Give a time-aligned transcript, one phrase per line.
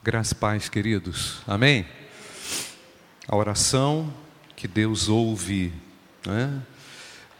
[0.00, 1.40] Graças paz, queridos.
[1.44, 1.84] Amém?
[3.26, 4.14] A oração
[4.54, 5.72] que Deus ouve,
[6.24, 6.62] né?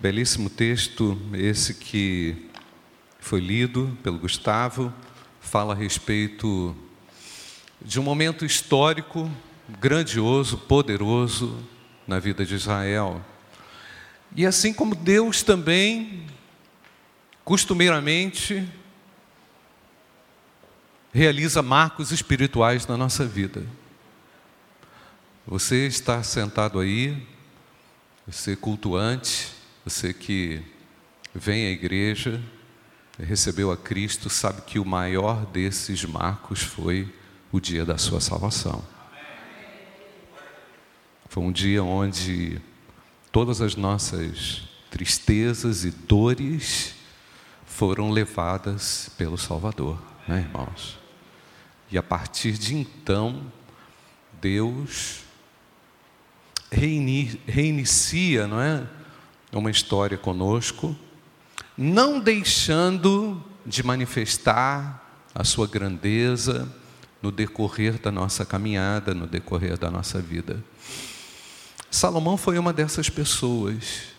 [0.00, 2.50] Belíssimo texto esse que
[3.20, 4.92] foi lido pelo Gustavo,
[5.40, 6.76] fala a respeito
[7.80, 9.30] de um momento histórico
[9.78, 11.64] grandioso, poderoso
[12.08, 13.24] na vida de Israel.
[14.34, 16.26] E assim como Deus também,
[17.44, 18.68] costumeiramente,
[21.18, 23.66] realiza marcos espirituais na nossa vida.
[25.44, 27.26] Você está sentado aí,
[28.24, 29.52] você cultuante,
[29.84, 30.62] você que
[31.34, 32.40] vem à igreja,
[33.18, 37.12] recebeu a Cristo, sabe que o maior desses marcos foi
[37.50, 38.84] o dia da sua salvação.
[41.28, 42.62] Foi um dia onde
[43.32, 46.94] todas as nossas tristezas e dores
[47.66, 50.97] foram levadas pelo Salvador, né, irmãos?
[51.90, 53.50] E a partir de então,
[54.40, 55.20] Deus
[56.70, 58.86] reinicia, não é?
[59.52, 60.94] Uma história conosco,
[61.76, 66.70] não deixando de manifestar a sua grandeza
[67.22, 70.62] no decorrer da nossa caminhada, no decorrer da nossa vida.
[71.90, 74.17] Salomão foi uma dessas pessoas.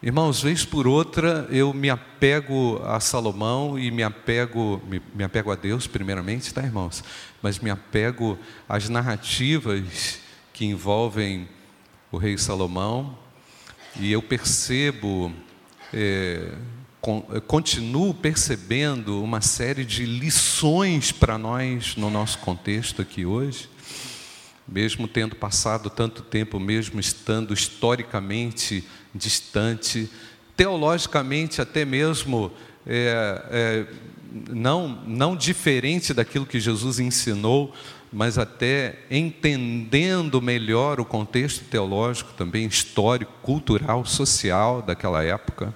[0.00, 5.50] Irmãos, vez por outra eu me apego a Salomão e me apego, me, me, apego
[5.50, 7.02] a Deus primeiramente, tá, irmãos?
[7.42, 8.38] Mas me apego
[8.68, 10.20] às narrativas
[10.52, 11.48] que envolvem
[12.12, 13.18] o rei Salomão
[13.98, 15.32] e eu percebo,
[15.92, 16.52] é,
[17.00, 23.68] con, continuo percebendo uma série de lições para nós no nosso contexto aqui hoje
[24.68, 30.10] mesmo tendo passado tanto tempo, mesmo estando historicamente distante,
[30.56, 32.52] teologicamente até mesmo
[32.86, 33.86] é, é,
[34.50, 37.74] não, não diferente daquilo que Jesus ensinou,
[38.12, 45.74] mas até entendendo melhor o contexto teológico também, histórico, cultural, social daquela época.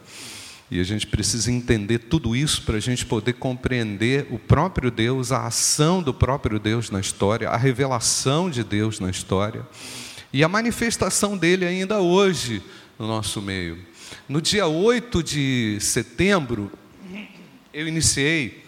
[0.72, 5.30] E a gente precisa entender tudo isso para a gente poder compreender o próprio Deus,
[5.30, 9.68] a ação do próprio Deus na história, a revelação de Deus na história
[10.32, 12.62] e a manifestação dele ainda hoje
[12.98, 13.84] no nosso meio.
[14.26, 16.72] No dia 8 de setembro,
[17.70, 18.64] eu iniciei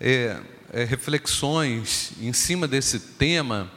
[0.00, 0.38] é,
[0.72, 3.68] é, reflexões em cima desse tema.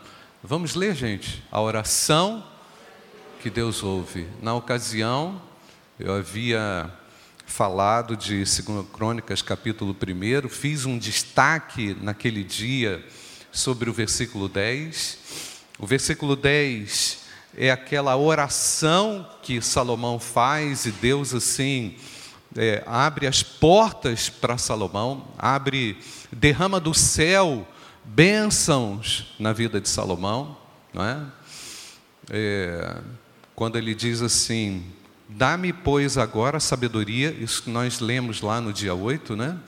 [0.43, 2.45] Vamos ler, gente, a oração
[3.41, 4.27] que Deus ouve.
[4.43, 5.41] Na ocasião,
[5.99, 6.98] eu havia
[7.49, 8.61] falado de 2
[8.93, 13.03] Crônicas, capítulo 1, fiz um destaque naquele dia
[13.51, 15.17] sobre o versículo 10.
[15.79, 17.17] O versículo 10
[17.57, 21.95] é aquela oração que Salomão faz e Deus assim
[22.55, 25.97] é, abre as portas para Salomão, abre,
[26.31, 27.67] derrama do céu
[28.05, 30.55] bênçãos na vida de Salomão,
[30.93, 31.19] não é?
[32.29, 32.97] é
[33.55, 34.85] quando ele diz assim:
[35.31, 39.59] Dá-me, pois, agora sabedoria, isso que nós lemos lá no dia 8, né?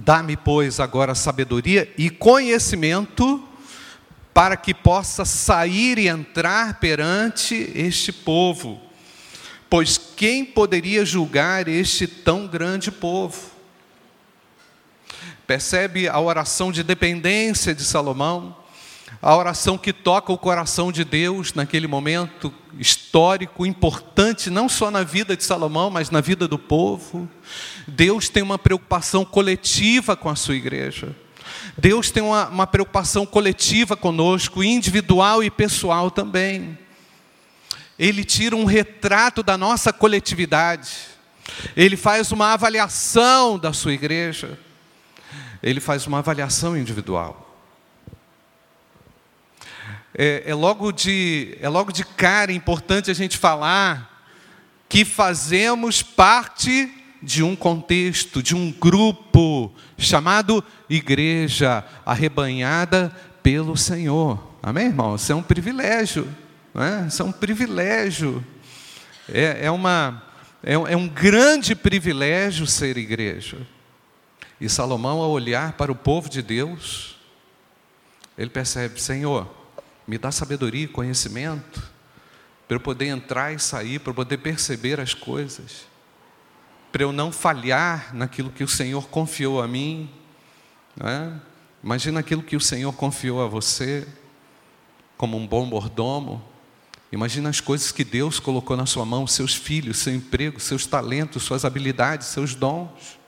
[0.00, 3.42] Dá-me, pois, agora sabedoria e conhecimento,
[4.32, 8.80] para que possa sair e entrar perante este povo.
[9.68, 13.50] Pois quem poderia julgar este tão grande povo?
[15.44, 18.56] Percebe a oração de dependência de Salomão?
[19.20, 25.02] A oração que toca o coração de Deus naquele momento histórico, importante, não só na
[25.02, 27.28] vida de Salomão, mas na vida do povo.
[27.88, 31.16] Deus tem uma preocupação coletiva com a sua igreja.
[31.78, 36.78] Deus tem uma, uma preocupação coletiva conosco, individual e pessoal também.
[37.98, 40.90] Ele tira um retrato da nossa coletividade.
[41.74, 44.58] Ele faz uma avaliação da sua igreja.
[45.62, 47.45] Ele faz uma avaliação individual
[50.18, 54.24] é, é, logo de, é logo de cara importante a gente falar
[54.88, 56.90] que fazemos parte
[57.22, 64.42] de um contexto, de um grupo chamado igreja, arrebanhada pelo Senhor.
[64.62, 65.16] Amém, irmão?
[65.16, 66.26] Isso é um privilégio,
[66.72, 67.06] não é?
[67.08, 68.44] Isso é um privilégio.
[69.28, 70.22] É, é, uma,
[70.62, 73.58] é, é um grande privilégio ser igreja.
[74.58, 77.16] E Salomão, ao olhar para o povo de Deus,
[78.38, 79.65] ele percebe: Senhor,
[80.06, 81.82] me dá sabedoria e conhecimento
[82.66, 85.86] para eu poder entrar e sair, para eu poder perceber as coisas,
[86.90, 90.10] para eu não falhar naquilo que o Senhor confiou a mim.
[90.96, 91.40] Né?
[91.82, 94.06] Imagina aquilo que o Senhor confiou a você,
[95.16, 96.42] como um bom mordomo.
[97.12, 101.44] Imagina as coisas que Deus colocou na sua mão, seus filhos, seu emprego, seus talentos,
[101.44, 103.18] suas habilidades, seus dons.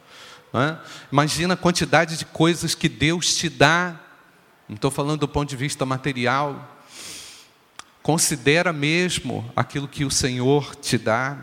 [0.53, 0.77] É?
[1.13, 4.01] Imagina a quantidade de coisas que Deus te dá.
[4.69, 6.77] Não estou falando do ponto de vista material.
[8.03, 11.39] Considera mesmo aquilo que o Senhor te dá.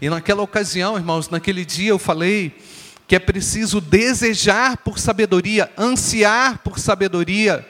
[0.00, 2.58] E naquela ocasião, irmãos, naquele dia eu falei
[3.06, 7.64] que é preciso desejar por sabedoria, ansiar por sabedoria.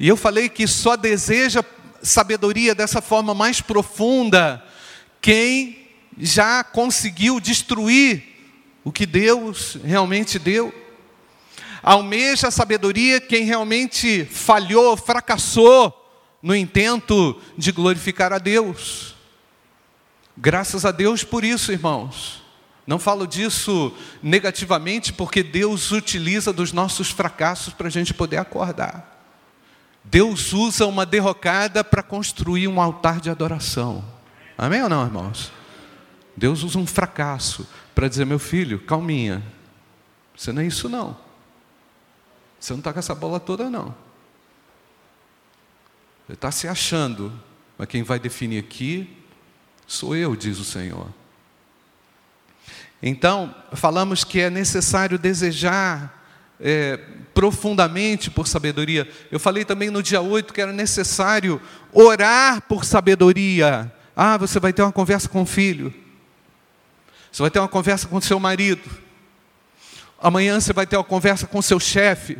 [0.00, 1.62] E eu falei que só deseja
[2.02, 4.64] sabedoria dessa forma mais profunda
[5.20, 5.88] quem
[6.18, 8.22] já conseguiu destruir
[8.82, 10.81] o que Deus realmente deu.
[11.82, 15.98] Almeja a sabedoria quem realmente falhou, fracassou
[16.42, 19.16] no intento de glorificar a Deus.
[20.36, 22.42] Graças a Deus por isso, irmãos.
[22.86, 29.12] Não falo disso negativamente, porque Deus utiliza dos nossos fracassos para a gente poder acordar.
[30.04, 34.04] Deus usa uma derrocada para construir um altar de adoração.
[34.58, 35.52] Amém ou não, irmãos?
[36.36, 39.42] Deus usa um fracasso para dizer: meu filho, calminha,
[40.36, 41.16] você não é isso não.
[42.62, 43.92] Você não está com essa bola toda, não.
[46.24, 47.32] Você está se achando,
[47.76, 49.18] mas quem vai definir aqui
[49.84, 51.08] sou eu, diz o Senhor.
[53.02, 56.24] Então, falamos que é necessário desejar
[56.60, 56.98] é,
[57.34, 59.10] profundamente por sabedoria.
[59.32, 61.60] Eu falei também no dia 8 que era necessário
[61.92, 63.92] orar por sabedoria.
[64.14, 65.92] Ah, você vai ter uma conversa com o filho.
[67.32, 68.88] Você vai ter uma conversa com seu marido.
[70.20, 72.38] Amanhã você vai ter uma conversa com seu chefe.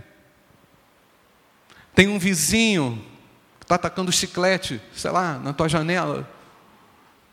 [1.94, 3.02] Tem um vizinho
[3.58, 6.28] que está atacando chiclete, sei lá, na tua janela.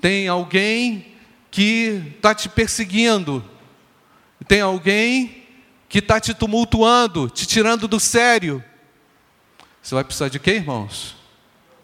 [0.01, 1.15] Tem alguém
[1.49, 3.43] que está te perseguindo.
[4.47, 5.43] Tem alguém
[5.87, 8.63] que está te tumultuando, te tirando do sério.
[9.81, 11.15] Você vai precisar de quê, irmãos?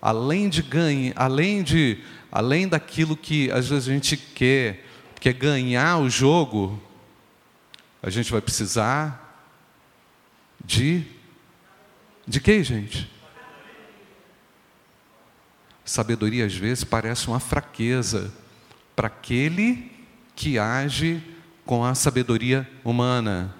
[0.01, 4.86] Além de ganhe, além de, além daquilo que às vezes a gente quer,
[5.19, 6.81] quer ganhar o jogo,
[8.04, 9.44] a gente vai precisar
[10.63, 11.15] de
[12.27, 13.12] de quê, gente?
[15.83, 18.33] Sabedoria às vezes parece uma fraqueza
[18.95, 19.92] para aquele
[20.36, 21.22] que age
[21.66, 23.54] com a sabedoria humana.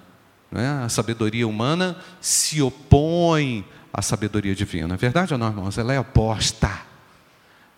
[0.50, 0.82] Né?
[0.84, 4.94] A sabedoria humana se opõe à sabedoria divina.
[4.94, 5.78] É verdade ou não, irmãos?
[5.78, 6.82] Ela é oposta.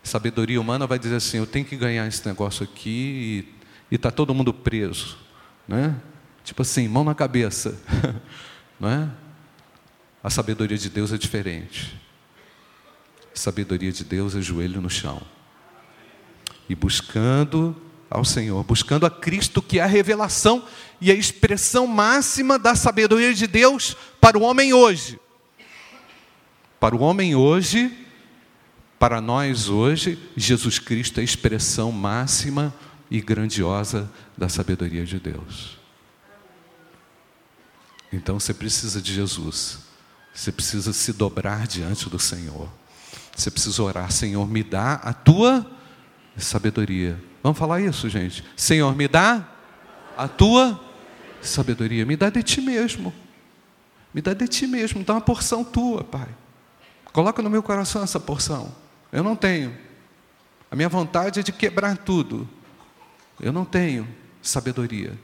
[0.03, 3.55] Sabedoria humana vai dizer assim: eu tenho que ganhar esse negócio aqui
[3.91, 5.19] e está todo mundo preso.
[5.67, 5.95] Né?
[6.43, 7.79] Tipo assim, mão na cabeça.
[8.81, 9.09] não é?
[10.23, 12.01] A sabedoria de Deus é diferente.
[13.35, 15.23] A sabedoria de Deus é joelho no chão.
[16.69, 17.77] E buscando
[18.11, 20.67] ao Senhor, buscando a Cristo, que é a revelação
[21.01, 25.21] e a expressão máxima da sabedoria de Deus para o homem hoje.
[26.81, 28.07] Para o homem hoje,
[28.99, 32.75] para nós hoje, Jesus Cristo é a expressão máxima
[33.11, 35.79] e grandiosa da sabedoria de Deus.
[38.13, 39.81] Então você precisa de Jesus,
[40.39, 42.69] você precisa se dobrar diante do Senhor,
[43.35, 45.67] você precisa orar: Senhor, me dá a tua
[46.37, 48.45] sabedoria Vamos falar isso, gente?
[48.57, 49.49] Senhor, me dá
[50.17, 50.79] a tua
[51.41, 53.15] sabedoria, me dá de ti mesmo.
[54.13, 56.29] Me dá de ti mesmo, dá uma porção tua, Pai.
[57.13, 58.75] Coloca no meu coração essa porção.
[59.13, 59.77] Eu não tenho.
[60.71, 62.49] A minha vontade é de quebrar tudo.
[63.41, 64.07] Eu não tenho
[64.43, 65.19] sabedoria.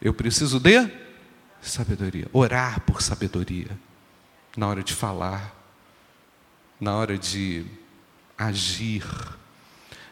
[0.00, 0.90] Eu preciso de
[1.60, 2.26] sabedoria.
[2.32, 3.70] Orar por sabedoria.
[4.56, 5.54] Na hora de falar,
[6.80, 7.66] na hora de
[8.38, 9.04] agir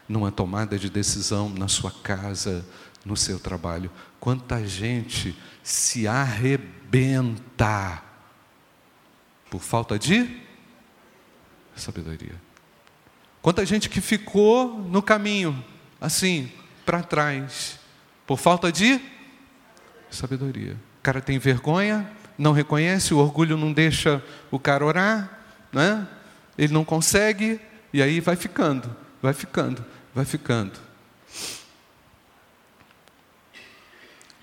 [0.07, 2.65] numa tomada de decisão na sua casa,
[3.05, 3.91] no seu trabalho.
[4.19, 8.01] Quanta gente se arrebenta
[9.49, 10.41] por falta de
[11.75, 12.35] sabedoria.
[13.41, 15.63] Quanta gente que ficou no caminho,
[15.99, 16.51] assim,
[16.85, 17.79] para trás,
[18.25, 19.01] por falta de
[20.09, 20.73] sabedoria.
[20.99, 25.39] O cara tem vergonha, não reconhece, o orgulho não deixa o cara orar,
[25.71, 26.07] né?
[26.57, 27.59] ele não consegue,
[27.91, 30.79] e aí vai ficando, vai ficando vai ficando.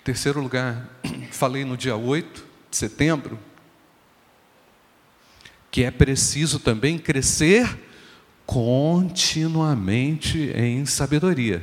[0.02, 0.88] Terceiro lugar,
[1.30, 3.38] falei no dia 8 de setembro,
[5.70, 7.78] que é preciso também crescer
[8.44, 11.62] continuamente em sabedoria.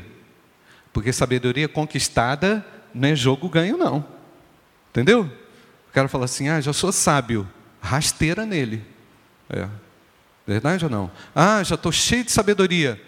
[0.94, 4.06] Porque sabedoria conquistada não é jogo ganho, não.
[4.90, 5.30] Entendeu?
[5.98, 7.50] Cara fala assim: ah, já sou sábio,
[7.82, 8.86] rasteira nele.
[9.50, 9.68] É.
[10.46, 11.10] Verdade ou não?
[11.34, 13.02] Ah, já estou cheio de sabedoria.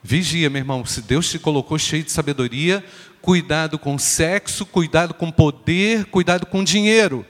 [0.00, 2.84] Vigia, meu irmão, se Deus te colocou cheio de sabedoria,
[3.20, 7.26] cuidado com sexo, cuidado com poder, cuidado com dinheiro.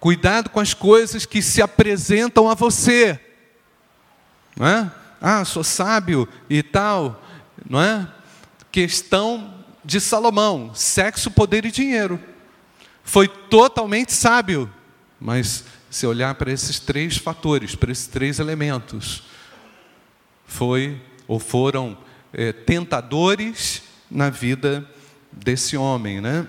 [0.00, 3.20] Cuidado com as coisas que se apresentam a você.
[4.56, 4.90] Não é?
[5.20, 7.22] Ah, sou sábio e tal,
[7.70, 8.08] não é?
[8.72, 12.20] Questão de Salomão: sexo, poder e dinheiro.
[13.08, 14.70] Foi totalmente sábio,
[15.18, 19.22] mas se olhar para esses três fatores, para esses três elementos,
[20.44, 21.96] foi ou foram
[22.34, 24.86] é, tentadores na vida
[25.32, 26.46] desse homem, né?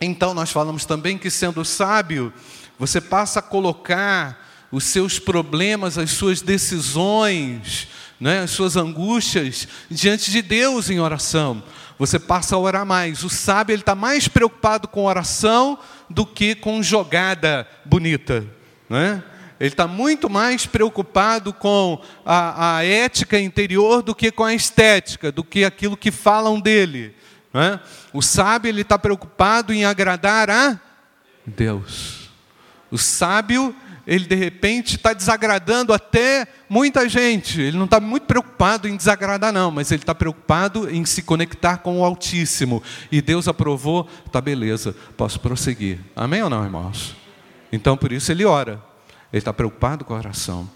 [0.00, 2.32] Então nós falamos também que sendo sábio,
[2.78, 7.88] você passa a colocar os seus problemas, as suas decisões,
[8.18, 11.62] né, as suas angústias diante de Deus em oração.
[11.98, 13.24] Você passa a orar mais.
[13.24, 15.78] O sábio ele está mais preocupado com oração
[16.10, 18.44] do que com jogada bonita,
[18.88, 19.22] né?
[19.58, 25.32] Ele está muito mais preocupado com a, a, ética interior do que com a estética,
[25.32, 27.14] do que aquilo que falam dele.
[27.54, 27.80] Né?
[28.12, 30.78] O sábio ele está preocupado em agradar a
[31.46, 32.28] Deus.
[32.90, 33.74] O sábio
[34.06, 37.60] ele de repente está desagradando até muita gente.
[37.60, 41.78] Ele não está muito preocupado em desagradar, não, mas ele está preocupado em se conectar
[41.78, 42.82] com o Altíssimo.
[43.10, 45.98] E Deus aprovou, tá beleza, posso prosseguir.
[46.14, 47.16] Amém ou não, irmãos?
[47.72, 48.80] Então por isso ele ora.
[49.32, 50.70] Ele está preocupado com a oração.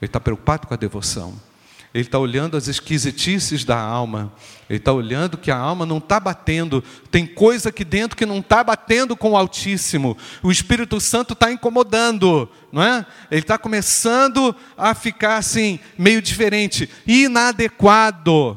[0.00, 1.49] Ele está preocupado com a devoção.
[1.92, 4.32] Ele está olhando as esquisitices da alma.
[4.68, 6.84] Ele está olhando que a alma não está batendo.
[7.10, 10.16] Tem coisa aqui dentro que não está batendo com o Altíssimo.
[10.42, 13.04] O Espírito Santo está incomodando, não é?
[13.28, 18.56] Ele está começando a ficar assim, meio diferente, inadequado.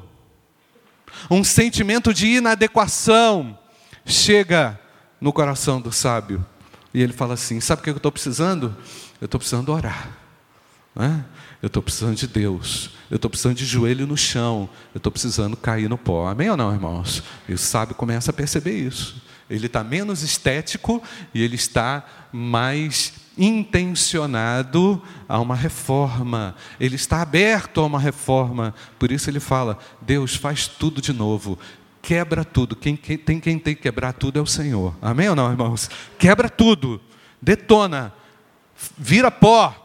[1.30, 3.58] Um sentimento de inadequação
[4.06, 4.80] chega
[5.20, 6.46] no coração do sábio.
[6.94, 8.76] E ele fala assim: Sabe o que eu estou precisando?
[9.20, 10.10] Eu estou precisando orar.
[10.94, 11.26] Não é?
[11.62, 12.92] Eu estou precisando de Deus.
[13.14, 14.68] Eu estou precisando de joelho no chão.
[14.92, 16.28] Eu estou precisando cair no pó.
[16.28, 17.22] Amém ou não, irmãos?
[17.48, 19.22] E o sábio começa a perceber isso.
[19.48, 21.00] Ele está menos estético
[21.32, 26.56] e ele está mais intencionado a uma reforma.
[26.80, 28.74] Ele está aberto a uma reforma.
[28.98, 31.60] Por isso ele fala: Deus faz tudo de novo.
[32.02, 32.76] Quebra tudo.
[32.76, 34.96] Quem, quem, tem quem tem que quebrar tudo é o Senhor.
[35.00, 35.88] Amém ou não, irmãos?
[36.18, 37.00] Quebra tudo.
[37.40, 38.12] Detona.
[38.98, 39.82] Vira pó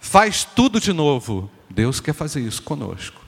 [0.00, 1.50] faz tudo de novo.
[1.70, 3.20] Deus quer fazer isso conosco.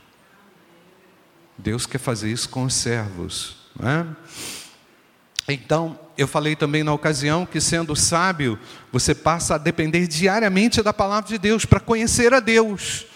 [1.56, 3.56] Deus quer fazer isso com os servos.
[3.80, 4.04] É?
[5.48, 8.58] Então, eu falei também na ocasião que, sendo sábio,
[8.90, 13.06] você passa a depender diariamente da palavra de Deus para conhecer a Deus.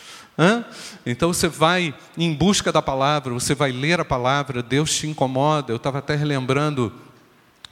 [1.05, 5.73] Então você vai em busca da palavra, você vai ler a palavra, Deus te incomoda.
[5.73, 6.93] Eu estava até relembrando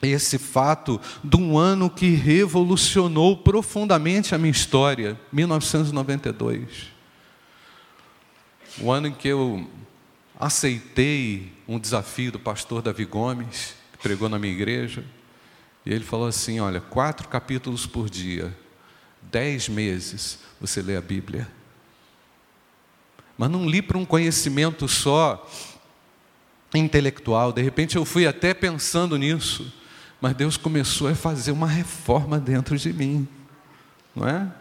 [0.01, 6.94] esse fato de um ano que revolucionou profundamente a minha história, 1992.
[8.79, 9.67] O ano em que eu
[10.39, 15.03] aceitei um desafio do pastor Davi Gomes, que pregou na minha igreja,
[15.85, 18.55] e ele falou assim: Olha, quatro capítulos por dia,
[19.21, 21.47] dez meses você lê a Bíblia.
[23.37, 25.49] Mas não li para um conhecimento só
[26.73, 29.71] intelectual, de repente eu fui até pensando nisso
[30.25, 33.27] mas Deus começou a fazer uma reforma dentro de mim,
[34.15, 34.51] não é?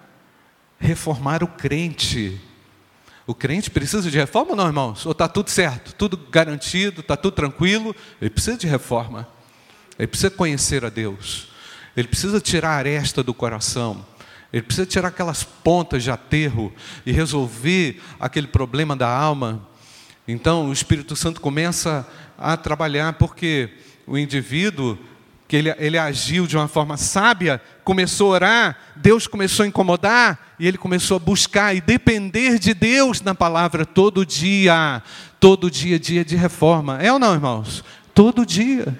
[0.78, 2.40] Reformar o crente.
[3.26, 5.06] O crente precisa de reforma ou não, irmãos?
[5.06, 7.94] Ou está tudo certo, tudo garantido, está tudo tranquilo?
[8.20, 9.26] Ele precisa de reforma.
[9.98, 11.48] Ele precisa conhecer a Deus.
[11.96, 14.04] Ele precisa tirar a aresta do coração.
[14.52, 16.72] Ele precisa tirar aquelas pontas de aterro
[17.06, 19.66] e resolver aquele problema da alma.
[20.28, 23.70] Então o Espírito Santo começa a trabalhar porque
[24.06, 24.98] o indivíduo
[25.46, 30.54] que ele, ele agiu de uma forma sábia, começou a orar, Deus começou a incomodar,
[30.58, 35.02] e ele começou a buscar e depender de Deus na palavra todo dia,
[35.38, 36.98] todo dia, dia de reforma.
[37.02, 37.84] É ou não, irmãos?
[38.14, 38.98] Todo dia.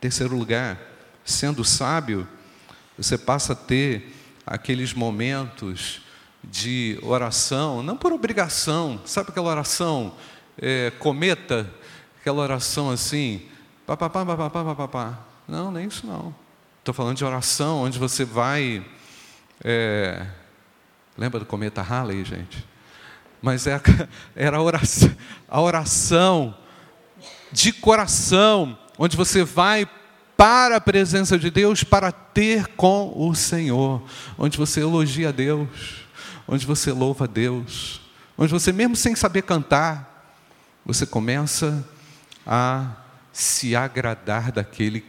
[0.00, 0.78] Terceiro lugar,
[1.24, 2.28] sendo sábio,
[2.96, 4.14] você passa a ter
[4.46, 6.02] aqueles momentos
[6.44, 10.14] de oração, não por obrigação, sabe aquela oração
[10.56, 11.68] é, cometa,
[12.20, 13.42] aquela oração assim,
[13.88, 15.18] Pá, pá, pá, pá, pá, pá,
[15.48, 16.34] Não, nem isso não.
[16.78, 18.84] Estou falando de oração, onde você vai.
[19.64, 20.26] É...
[21.16, 22.68] Lembra do cometa Halley, gente?
[23.40, 23.80] Mas é,
[24.36, 25.16] era a oração,
[25.48, 26.54] a oração
[27.50, 29.88] de coração, onde você vai
[30.36, 34.02] para a presença de Deus para ter com o Senhor,
[34.36, 36.04] onde você elogia Deus,
[36.46, 38.02] onde você louva Deus,
[38.36, 40.36] onde você, mesmo sem saber cantar,
[40.84, 41.82] você começa
[42.46, 43.07] a
[43.38, 45.04] se agradar daquele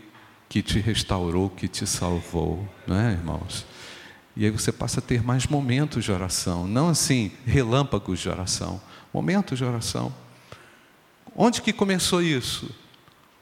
[0.47, 3.65] que te restaurou, que te salvou, não é, irmãos?
[4.35, 8.79] E aí você passa a ter mais momentos de oração, não assim, relâmpagos de oração,
[9.11, 10.13] momentos de oração.
[11.35, 12.69] Onde que começou isso?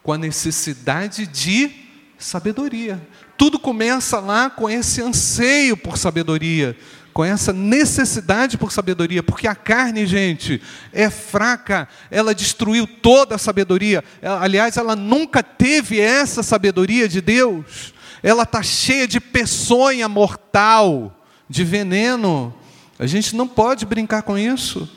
[0.01, 1.70] Com a necessidade de
[2.17, 3.06] sabedoria.
[3.38, 6.77] Tudo começa lá com esse anseio por sabedoria,
[7.17, 10.62] com essa necessidade por sabedoria, porque a carne, gente,
[10.93, 14.03] é fraca, ela destruiu toda a sabedoria.
[14.39, 17.91] Aliás, ela nunca teve essa sabedoria de Deus.
[18.21, 22.53] Ela está cheia de peçonha mortal, de veneno.
[23.00, 24.88] A gente não pode brincar com isso,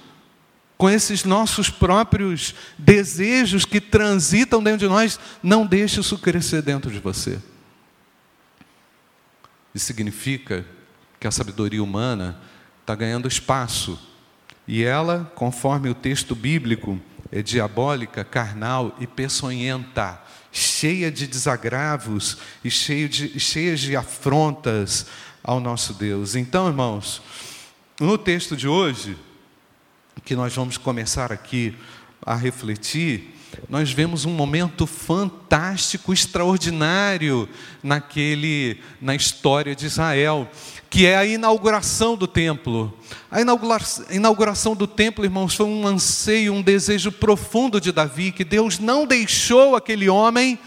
[0.77, 5.19] com esses nossos próprios desejos que transitam dentro de nós.
[5.43, 7.39] Não deixe isso crescer dentro de você.
[9.75, 10.67] Isso significa
[11.21, 12.41] que a sabedoria humana
[12.81, 13.99] está ganhando espaço.
[14.67, 16.99] E ela, conforme o texto bíblico,
[17.31, 25.07] é diabólica, carnal e peçonhenta, cheia de desagravos e cheia de, cheia de afrontas
[25.45, 26.35] ao nosso Deus.
[26.35, 27.23] Então, irmãos,
[28.01, 29.17] no texto de hoje,
[30.25, 31.77] que nós vamos começar aqui
[32.25, 33.37] a refletir,
[33.69, 37.49] nós vemos um momento fantástico, extraordinário
[37.83, 40.49] naquele na história de Israel,
[40.91, 42.93] que é a inauguração do templo.
[43.31, 43.41] A
[44.11, 49.07] inauguração do templo, irmãos, foi um anseio, um desejo profundo de Davi que Deus não
[49.07, 50.59] deixou aquele homem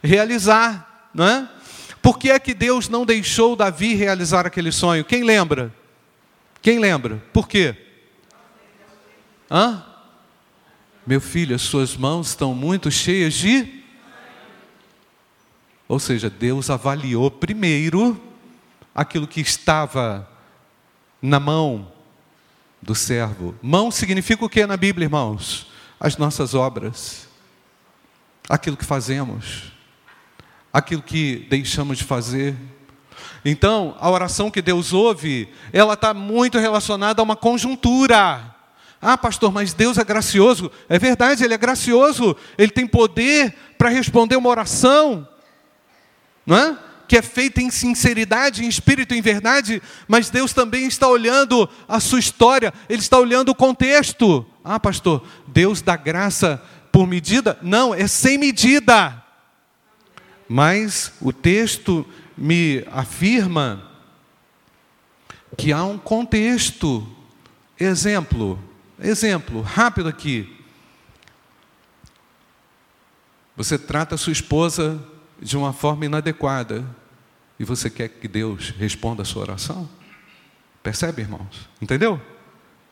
[0.00, 1.48] realizar, não é?
[2.00, 5.04] Por que é que Deus não deixou Davi realizar aquele sonho?
[5.04, 5.74] Quem lembra?
[6.60, 7.20] Quem lembra?
[7.32, 7.74] Por quê?
[9.50, 9.84] Hã?
[11.04, 13.82] Meu filho, as suas mãos estão muito cheias de.
[15.88, 18.31] Ou seja, Deus avaliou primeiro
[18.94, 20.28] aquilo que estava
[21.20, 21.90] na mão
[22.80, 23.54] do servo.
[23.62, 25.70] Mão significa o que na Bíblia, irmãos?
[26.00, 27.28] As nossas obras,
[28.48, 29.72] aquilo que fazemos,
[30.72, 32.56] aquilo que deixamos de fazer.
[33.44, 38.52] Então, a oração que Deus ouve, ela está muito relacionada a uma conjuntura.
[39.00, 40.70] Ah, pastor, mas Deus é gracioso.
[40.88, 42.36] É verdade, Ele é gracioso.
[42.58, 45.26] Ele tem poder para responder uma oração,
[46.46, 46.78] não é?
[47.12, 49.82] Que é feita em sinceridade, em espírito, em verdade.
[50.08, 52.72] Mas Deus também está olhando a sua história.
[52.88, 54.46] Ele está olhando o contexto.
[54.64, 57.58] Ah, pastor, Deus dá graça por medida?
[57.60, 59.22] Não, é sem medida.
[60.48, 63.90] Mas o texto me afirma
[65.54, 67.06] que há um contexto.
[67.78, 68.58] Exemplo,
[68.98, 70.50] Exemplo, rápido aqui.
[73.54, 75.06] Você trata a sua esposa
[75.38, 77.01] de uma forma inadequada
[77.62, 79.88] e você quer que Deus responda a sua oração?
[80.82, 81.68] Percebe, irmãos?
[81.80, 82.20] Entendeu?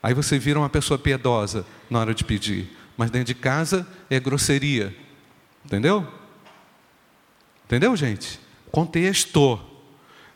[0.01, 4.21] Aí você vira uma pessoa piedosa na hora de pedir, mas dentro de casa é
[4.21, 4.97] grosseria.
[5.65, 6.07] Entendeu?
[7.67, 8.39] Entendeu, gente?
[8.71, 9.61] Contexto.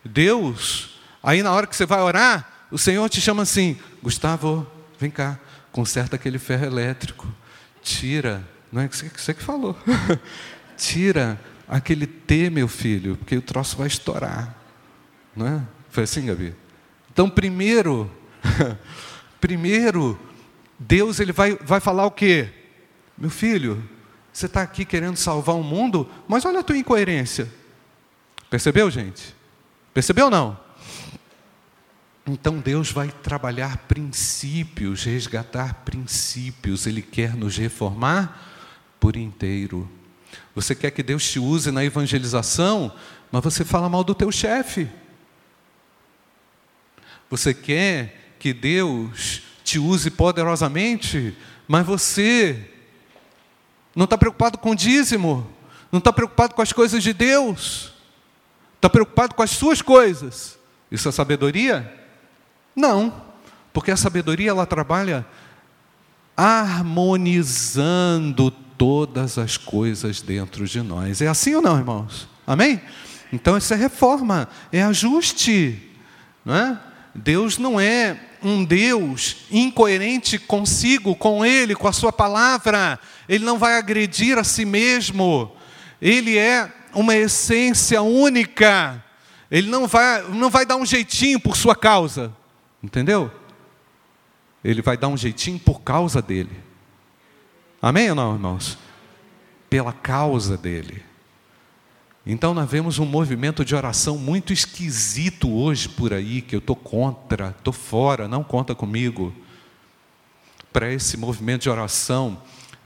[0.04, 4.66] Deus, aí na hora que você vai orar, o Senhor te chama assim: Gustavo,
[4.98, 5.38] vem cá,
[5.70, 7.32] conserta aquele ferro elétrico,
[7.80, 9.78] tira, não é você que falou,
[10.76, 11.40] tira
[11.74, 14.54] aquele T, meu filho, porque o troço vai estourar.
[15.34, 15.60] Não é?
[15.90, 16.54] Foi assim, Gabi?
[17.12, 18.08] Então, primeiro,
[19.40, 20.18] primeiro,
[20.78, 22.48] Deus ele vai, vai falar o quê?
[23.18, 23.82] Meu filho,
[24.32, 27.52] você está aqui querendo salvar o mundo, mas olha a tua incoerência.
[28.48, 29.34] Percebeu, gente?
[29.92, 30.56] Percebeu não?
[32.24, 39.90] Então Deus vai trabalhar princípios, resgatar princípios, Ele quer nos reformar por inteiro.
[40.54, 42.92] Você quer que Deus te use na evangelização,
[43.30, 44.88] mas você fala mal do teu chefe.
[47.30, 52.70] Você quer que Deus te use poderosamente, mas você
[53.96, 55.50] não está preocupado com o dízimo,
[55.90, 57.92] não está preocupado com as coisas de Deus,
[58.76, 60.58] está preocupado com as suas coisas.
[60.90, 61.92] Isso é sabedoria?
[62.76, 63.22] Não,
[63.72, 65.26] porque a sabedoria ela trabalha
[66.36, 71.20] harmonizando todas as coisas dentro de nós.
[71.20, 72.28] É assim ou não, irmãos?
[72.46, 72.80] Amém?
[73.32, 75.90] Então isso é reforma, é ajuste,
[76.44, 76.80] não é?
[77.14, 82.98] Deus não é um Deus incoerente consigo, com Ele, com a Sua palavra.
[83.28, 85.50] Ele não vai agredir a si mesmo.
[86.00, 89.02] Ele é uma essência única.
[89.50, 92.34] Ele não vai, não vai dar um jeitinho por sua causa.
[92.82, 93.30] Entendeu?
[94.62, 96.63] Ele vai dar um jeitinho por causa dele.
[97.84, 98.78] Amém ou não, irmãos?
[99.68, 101.02] Pela causa dele.
[102.24, 106.74] Então nós vemos um movimento de oração muito esquisito hoje por aí, que eu estou
[106.74, 109.34] contra, estou fora, não conta comigo.
[110.72, 112.40] Para esse movimento de oração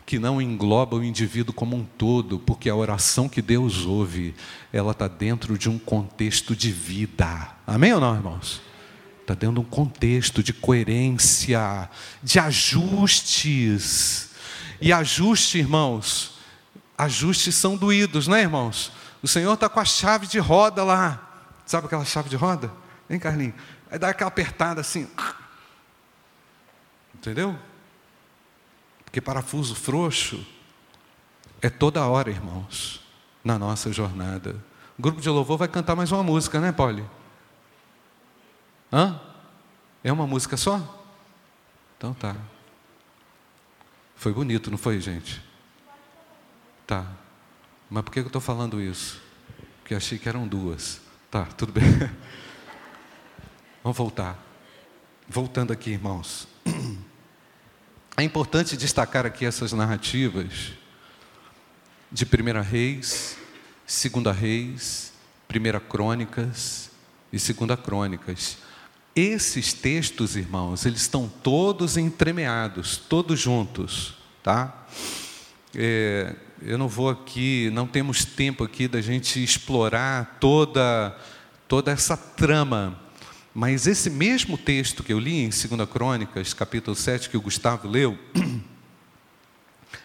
[0.04, 4.34] que não engloba o indivíduo como um todo, porque a oração que Deus ouve,
[4.72, 7.52] ela está dentro de um contexto de vida.
[7.64, 8.60] Amém ou não, irmãos?
[9.32, 11.90] está dando um contexto de coerência,
[12.22, 14.27] de ajustes.
[14.80, 16.38] E ajuste, irmãos,
[16.96, 18.92] ajustes são doídos, não é, irmãos?
[19.22, 21.24] O Senhor está com a chave de roda lá.
[21.66, 22.72] Sabe aquela chave de roda?
[23.10, 23.54] Hein, Carlinhos?
[23.90, 25.08] Aí dá aquela apertada assim.
[27.14, 27.58] Entendeu?
[29.04, 30.46] Porque parafuso frouxo
[31.60, 33.00] é toda hora, irmãos,
[33.42, 34.54] na nossa jornada.
[34.98, 37.04] O grupo de louvor vai cantar mais uma música, né, Polly?
[38.92, 39.20] Hã?
[40.04, 41.04] É uma música só?
[41.96, 42.36] Então tá.
[44.18, 45.40] Foi bonito, não foi, gente?
[46.84, 47.08] Tá.
[47.88, 49.22] Mas por que eu estou falando isso?
[49.80, 51.00] Porque achei que eram duas.
[51.30, 51.84] Tá, tudo bem.
[53.80, 54.36] Vamos voltar.
[55.28, 56.48] Voltando aqui, irmãos.
[58.16, 60.72] É importante destacar aqui essas narrativas
[62.10, 63.38] de Primeira Reis,
[63.86, 65.12] Segunda Reis,
[65.46, 66.90] Primeira Crônicas
[67.32, 68.58] e Segunda Crônicas.
[69.18, 74.86] Esses textos, irmãos, eles estão todos entremeados, todos juntos, tá?
[75.74, 81.18] É, eu não vou aqui, não temos tempo aqui da gente explorar toda
[81.66, 82.98] toda essa trama
[83.60, 87.88] mas esse mesmo texto que eu li em 2 Crônicas, capítulo 7, que o Gustavo
[87.88, 88.16] leu,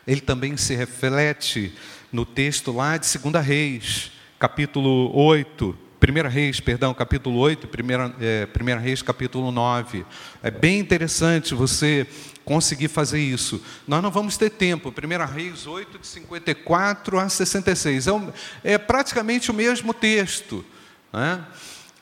[0.07, 1.71] ele também se reflete
[2.11, 8.77] no texto lá de 2 Reis, capítulo 8, 1 Reis, perdão, capítulo 8, 1 é,
[8.77, 10.05] Reis, capítulo 9.
[10.41, 12.05] É bem interessante você
[12.43, 13.63] conseguir fazer isso.
[13.87, 14.89] Nós não vamos ter tempo.
[14.89, 18.07] 1 Reis 8, de 54 a 66.
[18.07, 18.33] É, um,
[18.65, 20.65] é praticamente o mesmo texto.
[21.13, 21.41] Né?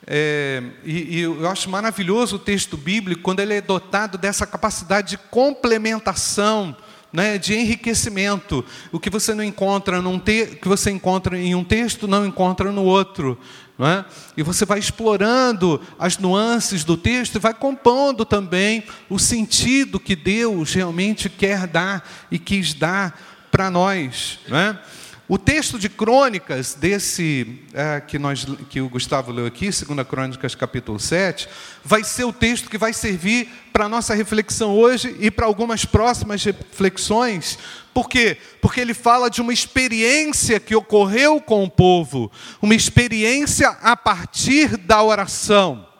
[0.04, 5.10] É, e, e, eu acho maravilhoso o texto bíblico quando ele é dotado dessa capacidade
[5.10, 6.76] de complementação,
[7.12, 8.64] né, de enriquecimento.
[8.90, 12.72] O que você não encontra num te, que você encontra em um texto não encontra
[12.72, 13.38] no outro,
[13.78, 14.04] não é?
[14.36, 20.16] E você vai explorando as nuances do texto e vai compondo também o sentido que
[20.16, 23.20] Deus realmente quer dar e quis dar
[23.50, 24.78] para nós, não é?
[25.28, 30.54] O texto de crônicas desse é, que, nós, que o Gustavo leu aqui, 2 Crônicas
[30.56, 31.48] capítulo 7,
[31.84, 35.84] vai ser o texto que vai servir para a nossa reflexão hoje e para algumas
[35.84, 37.56] próximas reflexões.
[37.94, 38.36] Por quê?
[38.60, 42.30] Porque ele fala de uma experiência que ocorreu com o povo,
[42.60, 45.91] uma experiência a partir da oração.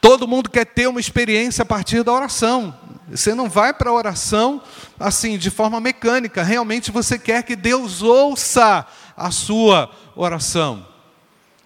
[0.00, 2.74] Todo mundo quer ter uma experiência a partir da oração.
[3.10, 4.62] Você não vai para a oração
[4.98, 6.42] assim, de forma mecânica.
[6.42, 10.86] Realmente você quer que Deus ouça a sua oração.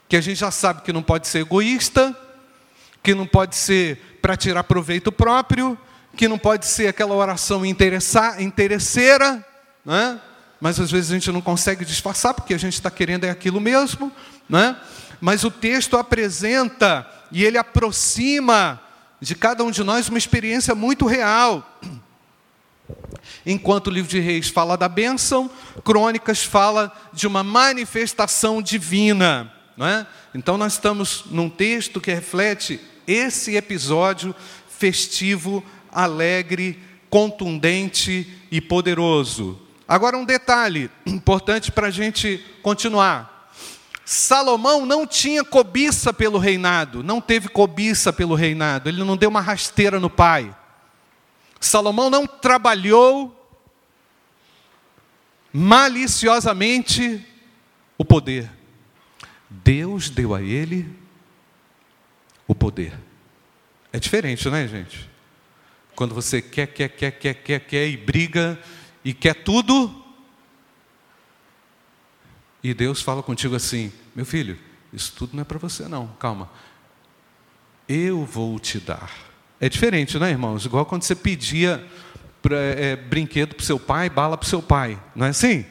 [0.09, 2.17] Que a gente já sabe que não pode ser egoísta,
[3.03, 5.77] que não pode ser para tirar proveito próprio,
[6.17, 9.45] que não pode ser aquela oração interesseira,
[9.85, 10.21] né?
[10.61, 13.61] mas às vezes a gente não consegue disfarçar porque a gente está querendo é aquilo
[13.61, 14.13] mesmo.
[14.49, 14.77] Né?
[15.21, 18.81] Mas o texto apresenta e ele aproxima
[19.21, 21.81] de cada um de nós uma experiência muito real.
[23.47, 25.51] Enquanto o livro de Reis fala da bênção,
[25.85, 29.53] Crônicas fala de uma manifestação divina.
[29.77, 30.07] Não é?
[30.35, 34.35] Então, nós estamos num texto que reflete esse episódio
[34.69, 39.61] festivo, alegre, contundente e poderoso.
[39.87, 43.32] Agora, um detalhe importante para a gente continuar.
[44.05, 49.41] Salomão não tinha cobiça pelo reinado, não teve cobiça pelo reinado, ele não deu uma
[49.41, 50.55] rasteira no pai.
[51.61, 53.39] Salomão não trabalhou
[55.53, 57.25] maliciosamente
[57.97, 58.51] o poder.
[59.49, 60.89] Deus deu a ele
[62.49, 62.99] o poder.
[63.93, 65.09] É diferente, não é, gente?
[65.95, 68.59] Quando você quer, quer, quer, quer, quer, quer e briga
[69.05, 70.02] e quer tudo,
[72.63, 74.59] e Deus fala contigo assim: meu filho,
[74.93, 76.51] isso tudo não é para você, não, calma.
[77.89, 79.11] Eu vou te dar.
[79.61, 80.65] É diferente, né, irmãos?
[80.65, 81.85] Igual quando você pedia
[82.41, 85.65] pra, é, brinquedo para seu pai, bala para seu pai, não é assim?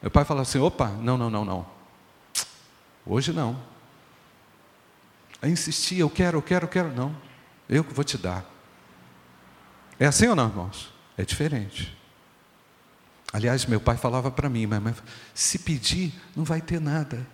[0.00, 1.66] Meu pai fala assim: opa, não, não, não, não.
[3.04, 3.60] Hoje não.
[5.40, 6.92] Aí insistia: eu quero, eu quero, eu quero.
[6.92, 7.16] Não,
[7.68, 8.44] eu que vou te dar.
[9.98, 10.92] É assim ou não, irmãos?
[11.16, 11.95] É diferente.
[13.36, 14.96] Aliás, meu pai falava para mim, mas,
[15.34, 17.26] se pedir, não vai ter nada.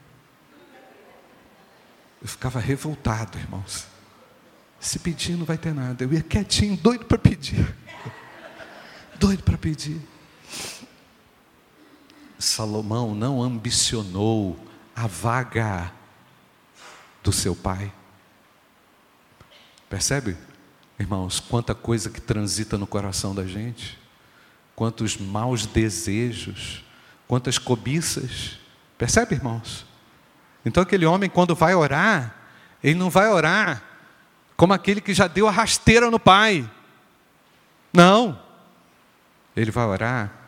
[2.20, 3.86] Eu ficava revoltado, irmãos.
[4.80, 6.02] Se pedir, não vai ter nada.
[6.02, 7.72] Eu ia quietinho, doido para pedir.
[9.16, 10.02] doido para pedir.
[12.36, 14.58] Salomão não ambicionou
[14.96, 15.92] a vaga
[17.22, 17.92] do seu pai.
[19.88, 20.36] Percebe,
[20.98, 24.01] irmãos, quanta coisa que transita no coração da gente?
[24.74, 26.84] Quantos maus desejos,
[27.28, 28.58] quantas cobiças.
[28.98, 29.86] Percebe, irmãos?
[30.64, 32.36] Então, aquele homem, quando vai orar,
[32.82, 33.82] ele não vai orar
[34.56, 36.68] como aquele que já deu a rasteira no pai.
[37.92, 38.40] Não.
[39.56, 40.42] Ele vai orar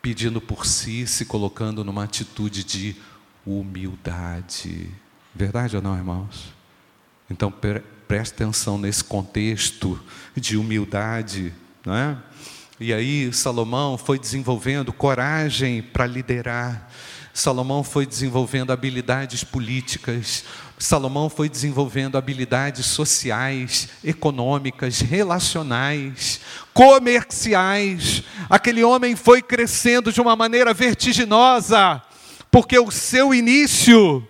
[0.00, 2.96] pedindo por si, se colocando numa atitude de
[3.44, 4.90] humildade.
[5.34, 6.54] Verdade ou não, irmãos?
[7.28, 10.02] Então pre preste atenção nesse contexto
[10.34, 11.52] de humildade,
[11.84, 12.16] não é?
[12.80, 16.88] E aí Salomão foi desenvolvendo coragem para liderar.
[17.34, 20.44] Salomão foi desenvolvendo habilidades políticas,
[20.78, 26.40] Salomão foi desenvolvendo habilidades sociais, econômicas, relacionais,
[26.72, 28.22] comerciais.
[28.48, 32.00] Aquele homem foi crescendo de uma maneira vertiginosa,
[32.48, 34.26] porque o seu início,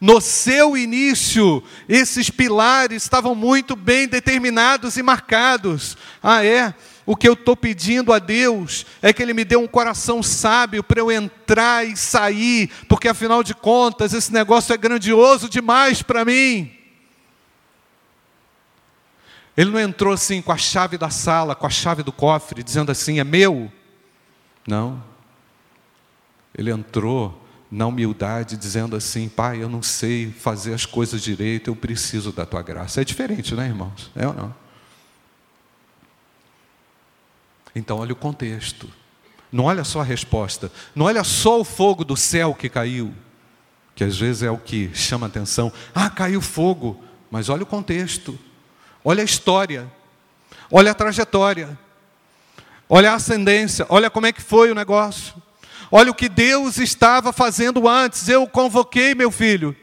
[0.00, 5.96] no seu início, esses pilares estavam muito bem determinados e marcados.
[6.22, 6.74] Ah, é?
[7.04, 10.82] O que eu estou pedindo a Deus é que Ele me dê um coração sábio
[10.82, 16.24] para eu entrar e sair, porque afinal de contas esse negócio é grandioso demais para
[16.24, 16.72] mim.
[19.56, 22.90] Ele não entrou assim com a chave da sala, com a chave do cofre, dizendo
[22.90, 23.70] assim: é meu.
[24.66, 25.02] Não.
[26.56, 31.76] Ele entrou na humildade, dizendo assim: Pai, eu não sei fazer as coisas direito, eu
[31.76, 33.00] preciso da tua graça.
[33.00, 34.10] É diferente, né, irmãos?
[34.14, 34.61] É ou não?
[37.74, 38.90] Então, olha o contexto.
[39.50, 40.72] Não olha só a resposta.
[40.94, 43.14] Não olha só o fogo do céu que caiu,
[43.94, 45.72] que às vezes é o que chama atenção.
[45.94, 47.02] Ah, caiu fogo.
[47.30, 48.38] Mas olha o contexto.
[49.04, 49.90] Olha a história.
[50.70, 51.78] Olha a trajetória.
[52.88, 53.86] Olha a ascendência.
[53.88, 55.34] Olha como é que foi o negócio.
[55.90, 58.28] Olha o que Deus estava fazendo antes.
[58.28, 59.76] Eu convoquei meu filho.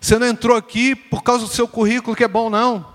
[0.00, 2.94] Você não entrou aqui por causa do seu currículo que é bom, não.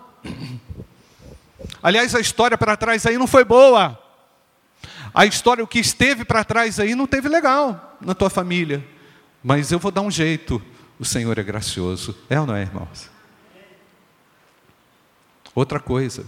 [1.82, 3.98] Aliás, a história para trás aí não foi boa.
[5.14, 8.86] A história, o que esteve para trás aí, não teve legal na tua família.
[9.44, 10.62] Mas eu vou dar um jeito.
[11.00, 12.18] O Senhor é gracioso.
[12.30, 13.10] É ou não é, irmãos?
[15.56, 16.26] Outra coisa.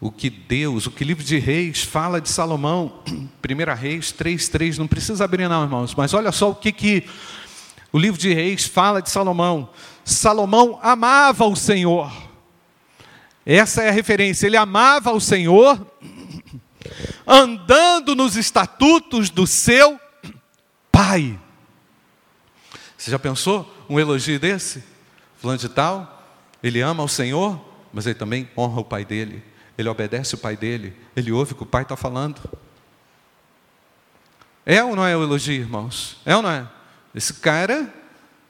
[0.00, 4.86] O que Deus, o que livro de Reis fala de Salomão, 1 Reis 3,3, não
[4.86, 7.04] precisa abrir, não, irmãos, mas olha só o que, que
[7.92, 9.70] o livro de Reis fala de Salomão.
[10.04, 12.12] Salomão amava o Senhor.
[13.44, 14.46] Essa é a referência.
[14.46, 15.84] Ele amava o Senhor
[17.26, 20.00] andando nos estatutos do seu
[20.90, 21.38] pai.
[22.96, 24.82] Você já pensou um elogio desse?
[25.38, 26.22] Fulano de tal,
[26.62, 27.60] ele ama o Senhor,
[27.92, 29.42] mas ele também honra o pai dele,
[29.76, 32.40] ele obedece o pai dele, ele ouve o que o pai está falando.
[34.66, 36.18] É ou não é o elogio, irmãos?
[36.26, 36.68] É ou não é?
[37.14, 37.92] Esse cara,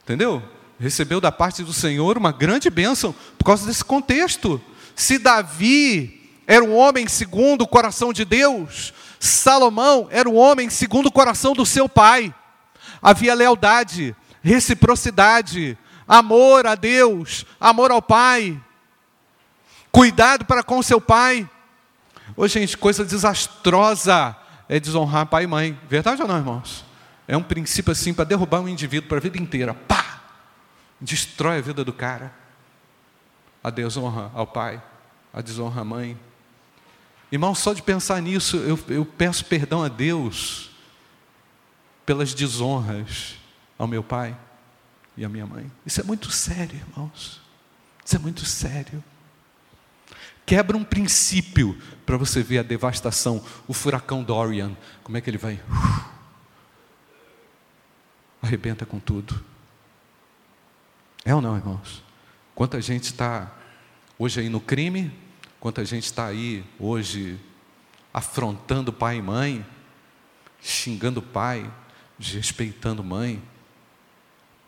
[0.03, 0.43] entendeu?
[0.79, 4.61] Recebeu da parte do Senhor uma grande bênção por causa desse contexto.
[4.95, 6.18] Se Davi
[6.51, 8.91] era um homem segundo o coração de Deus.
[9.19, 12.33] Salomão era um homem segundo o coração do seu pai.
[12.99, 18.59] Havia lealdade, reciprocidade, amor a Deus, amor ao pai,
[19.91, 21.47] cuidado para com seu pai.
[22.35, 24.35] Hoje, gente, coisa desastrosa
[24.67, 25.79] é desonrar pai e mãe.
[25.87, 26.83] Verdade ou não, irmãos?
[27.27, 29.75] É um princípio assim para derrubar um indivíduo para a vida inteira.
[29.75, 30.19] Pá!
[30.99, 32.33] Destrói a vida do cara.
[33.63, 34.81] A desonra ao pai,
[35.31, 36.17] a desonra à mãe,
[37.31, 40.71] Irmão, só de pensar nisso, eu, eu peço perdão a Deus
[42.05, 43.35] pelas desonras
[43.77, 44.35] ao meu pai
[45.15, 45.71] e à minha mãe.
[45.85, 47.39] Isso é muito sério, irmãos.
[48.03, 49.03] Isso é muito sério.
[50.45, 55.37] Quebra um princípio para você ver a devastação, o furacão Dorian, como é que ele
[55.37, 55.61] vai?
[55.69, 56.09] Uh,
[58.41, 59.45] arrebenta com tudo.
[61.23, 62.03] É ou não, irmãos?
[62.55, 63.55] Quanta gente está
[64.17, 65.15] hoje aí no crime,
[65.59, 67.37] Quanta gente está aí hoje
[68.13, 69.65] afrontando pai e mãe,
[70.61, 71.69] xingando pai,
[72.17, 73.43] desrespeitando mãe.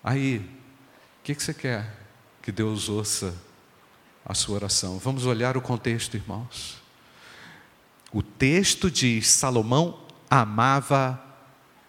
[0.04, 1.98] Aí, o que, que você quer
[2.42, 3.34] que Deus ouça
[4.26, 5.00] a sua oração?
[5.00, 6.82] Vamos olhar o contexto, irmãos.
[8.12, 11.24] O texto diz: Salomão amava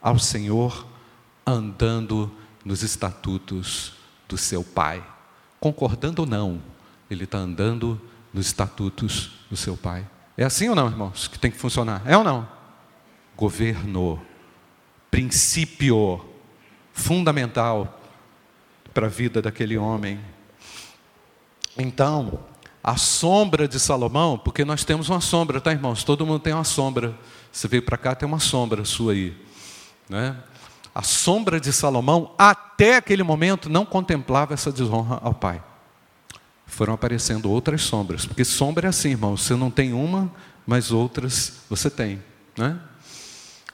[0.01, 0.87] ao Senhor
[1.45, 2.31] andando
[2.65, 3.95] nos estatutos
[4.29, 5.05] do seu pai.
[5.59, 6.63] Concordando ou não,
[7.11, 8.01] ele está andando
[8.33, 10.07] nos estatutos do seu pai.
[10.37, 11.29] É assim ou não, irmãos?
[11.29, 12.03] Que tem que funcionar?
[12.07, 12.49] É ou não?
[13.37, 14.21] Governo,
[15.11, 16.25] princípio
[16.93, 18.01] fundamental
[18.95, 20.21] para a vida daquele homem.
[21.77, 22.41] Então,
[22.83, 26.05] a sombra de Salomão, porque nós temos uma sombra, tá, irmãos?
[26.05, 27.15] Todo mundo tem uma sombra.
[27.51, 29.37] Você veio para cá, tem uma sombra sua aí.
[30.09, 30.37] Né?
[30.95, 35.63] A sombra de Salomão, até aquele momento, não contemplava essa desonra ao pai
[36.73, 38.25] foram aparecendo outras sombras.
[38.25, 40.33] Porque sombra é assim, irmão, você não tem uma,
[40.67, 42.23] mas outras você tem.
[42.57, 42.79] Né?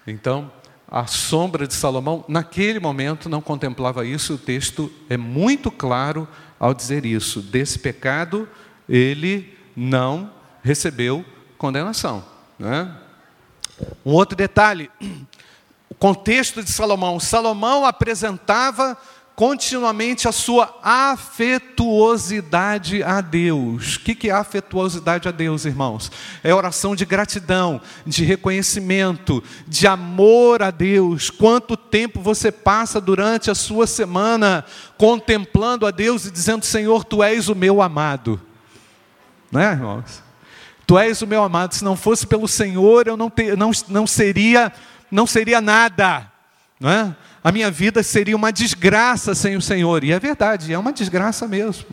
[0.05, 0.51] Então,
[0.91, 6.27] a sombra de Salomão, naquele momento, não contemplava isso, o texto é muito claro
[6.59, 7.41] ao dizer isso.
[7.41, 8.49] Desse pecado,
[8.89, 11.25] ele não recebeu
[11.57, 12.25] condenação.
[12.59, 12.93] Né?
[14.05, 14.91] Um outro detalhe,
[15.89, 18.99] o contexto de Salomão: Salomão apresentava
[19.39, 23.95] continuamente a sua afetuosidade a Deus.
[23.95, 26.11] O que é afetuosidade a Deus, irmãos?
[26.43, 31.31] É oração de gratidão, de reconhecimento, de amor a Deus.
[31.31, 34.65] Quanto tempo você passa durante a sua semana
[34.97, 38.41] contemplando a Deus e dizendo: Senhor, tu és o meu amado.
[39.53, 40.21] Não é, irmãos?
[40.85, 41.77] Tu és o meu amado.
[41.77, 44.73] Se não fosse pelo Senhor, eu não, te, não, não seria
[45.13, 46.29] não seria nada.
[46.81, 47.15] Não é?
[47.43, 50.05] A minha vida seria uma desgraça sem o Senhor.
[50.05, 51.87] E é verdade, é uma desgraça mesmo.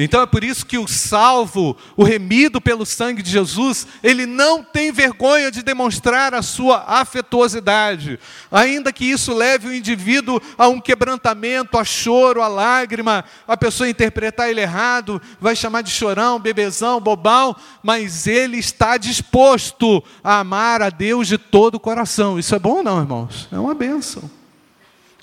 [0.00, 4.62] Então é por isso que o salvo, o remido pelo sangue de Jesus, ele não
[4.62, 10.80] tem vergonha de demonstrar a sua afetuosidade, ainda que isso leve o indivíduo a um
[10.80, 17.00] quebrantamento, a choro, a lágrima, a pessoa interpretar ele errado, vai chamar de chorão, bebezão,
[17.00, 22.38] bobão, mas ele está disposto a amar a Deus de todo o coração.
[22.38, 23.48] Isso é bom ou não, irmãos?
[23.50, 24.30] É uma bênção.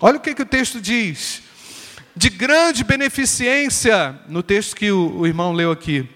[0.01, 1.44] Olha o que, que o texto diz
[2.15, 6.07] de grande beneficência, no texto que o, o irmão leu aqui,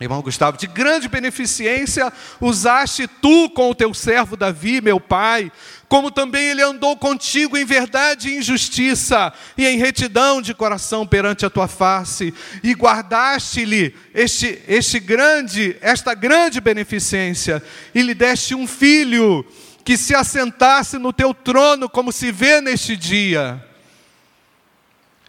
[0.00, 5.52] irmão Gustavo, de grande beneficência usaste tu com o teu servo Davi, meu pai,
[5.88, 11.06] como também ele andou contigo em verdade e em justiça, e em retidão de coração
[11.06, 17.62] perante a tua face, e guardaste-lhe este, este grande, esta grande beneficência,
[17.94, 19.46] e lhe deste um filho
[19.84, 23.71] que se assentasse no teu trono, como se vê neste dia.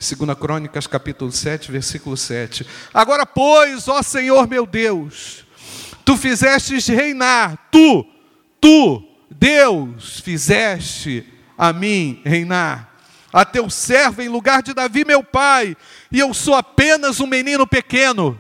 [0.03, 2.67] 2 Crônicas, capítulo 7, versículo 7.
[2.93, 5.45] Agora, pois, ó Senhor meu Deus,
[6.03, 8.05] tu fizestes reinar, tu,
[8.59, 11.25] tu, Deus, fizeste
[11.57, 12.93] a mim reinar,
[13.31, 15.77] a teu servo em lugar de Davi, meu pai,
[16.11, 18.39] e eu sou apenas um menino pequeno.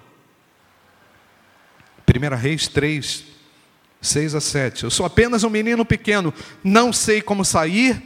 [2.05, 3.23] 1 Reis 3,
[4.01, 4.83] 6 a 7.
[4.83, 8.03] Eu sou apenas um menino pequeno, não sei como sair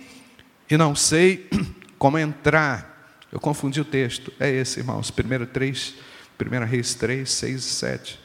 [0.69, 1.49] e não sei
[1.97, 2.96] como entrar.
[3.37, 4.33] Eu confundi o texto.
[4.39, 5.11] É esse, irmãos.
[5.11, 5.93] 1 3,
[6.41, 8.19] 1 Reis 3, 6 e 7.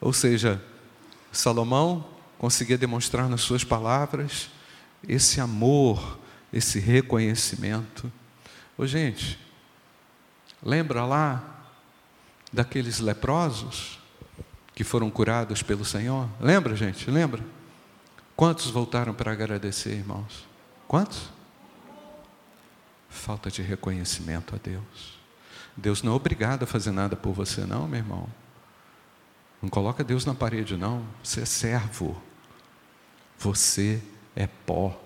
[0.00, 0.62] Ou seja,
[1.32, 4.48] Salomão conseguia demonstrar nas suas palavras
[5.08, 6.20] esse amor,
[6.52, 8.12] esse reconhecimento.
[8.78, 9.36] Ô gente,
[10.62, 11.66] lembra lá
[12.52, 13.98] daqueles leprosos
[14.76, 16.28] que foram curados pelo Senhor?
[16.40, 17.10] Lembra, gente?
[17.10, 17.44] Lembra?
[18.36, 20.46] Quantos voltaram para agradecer, irmãos?
[20.86, 21.33] Quantos?
[23.14, 25.18] Falta de reconhecimento a Deus.
[25.76, 28.28] Deus não é obrigado a fazer nada por você, não, meu irmão.
[29.62, 31.06] Não coloca Deus na parede, não.
[31.22, 32.20] Você é servo.
[33.38, 34.02] Você
[34.36, 35.00] é pó.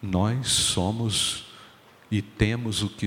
[0.00, 1.46] Nós somos
[2.10, 3.06] e temos o que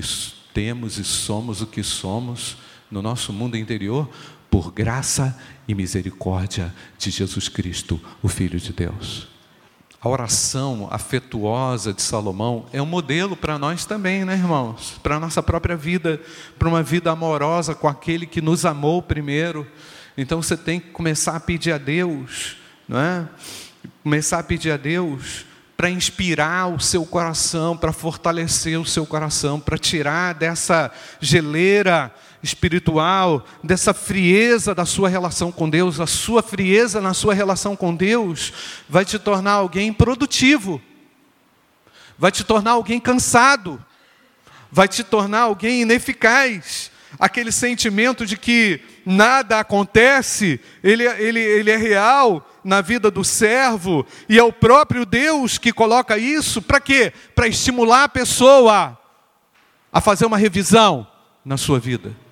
[0.54, 2.56] temos e somos o que somos
[2.90, 4.08] no nosso mundo interior
[4.50, 9.28] por graça e misericórdia de Jesus Cristo, o Filho de Deus.
[10.00, 15.00] A oração afetuosa de Salomão é um modelo para nós também, né, irmãos?
[15.02, 16.20] Para a nossa própria vida,
[16.58, 19.66] para uma vida amorosa com aquele que nos amou primeiro.
[20.16, 22.56] Então você tem que começar a pedir a Deus,
[22.86, 23.26] não é?
[24.02, 29.60] Começar a pedir a Deus para inspirar o seu coração, para fortalecer o seu coração,
[29.60, 37.00] para tirar dessa geleira espiritual, dessa frieza da sua relação com Deus, a sua frieza
[37.00, 38.52] na sua relação com Deus
[38.88, 40.80] vai te tornar alguém produtivo,
[42.18, 43.82] vai te tornar alguém cansado,
[44.70, 46.90] vai te tornar alguém ineficaz.
[47.18, 54.04] Aquele sentimento de que nada acontece, ele, ele, ele é real na vida do servo,
[54.28, 57.12] e é o próprio Deus que coloca isso, para quê?
[57.34, 58.98] Para estimular a pessoa
[59.90, 61.06] a fazer uma revisão
[61.44, 62.25] na sua vida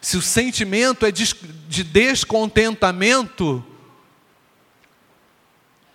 [0.00, 3.64] se o sentimento é de descontentamento,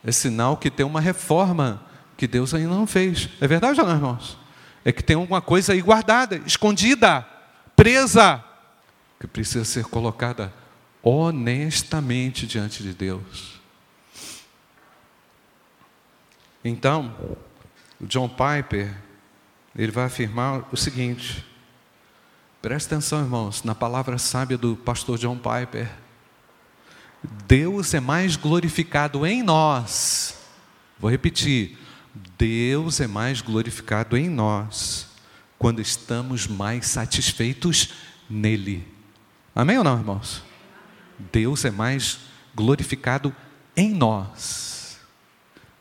[0.04, 1.84] é sinal que tem uma reforma
[2.15, 3.30] que Deus ainda não fez.
[3.41, 4.38] É verdade ou não, irmãos?
[4.84, 7.28] É que tem alguma coisa aí guardada, escondida,
[7.76, 8.44] presa,
[9.20, 10.54] que precisa ser colocada
[11.02, 13.60] honestamente diante de Deus.
[16.63, 17.15] Então,
[18.00, 18.96] o John Piper,
[19.76, 21.44] ele vai afirmar o seguinte:
[22.65, 25.88] Presta atenção, irmãos, na palavra sábia do pastor John Piper.
[27.47, 30.36] Deus é mais glorificado em nós.
[30.99, 31.78] Vou repetir.
[32.39, 35.09] Deus é mais glorificado em nós
[35.59, 37.93] quando estamos mais satisfeitos
[38.28, 38.84] nele.
[39.53, 40.41] Amém ou não, irmãos?
[41.32, 42.18] Deus é mais
[42.55, 43.32] glorificado
[43.78, 44.97] em nós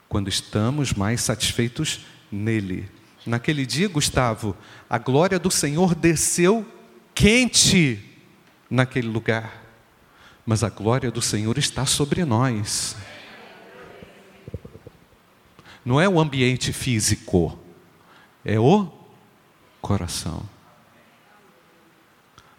[0.07, 2.94] quando estamos mais satisfeitos nele.
[3.27, 4.57] Naquele dia, Gustavo,
[4.89, 6.67] a glória do Senhor desceu
[7.15, 8.03] quente
[8.69, 9.63] naquele lugar,
[10.45, 12.97] mas a glória do Senhor está sobre nós.
[15.85, 17.59] Não é o ambiente físico,
[18.45, 18.91] é o
[19.81, 20.43] coração.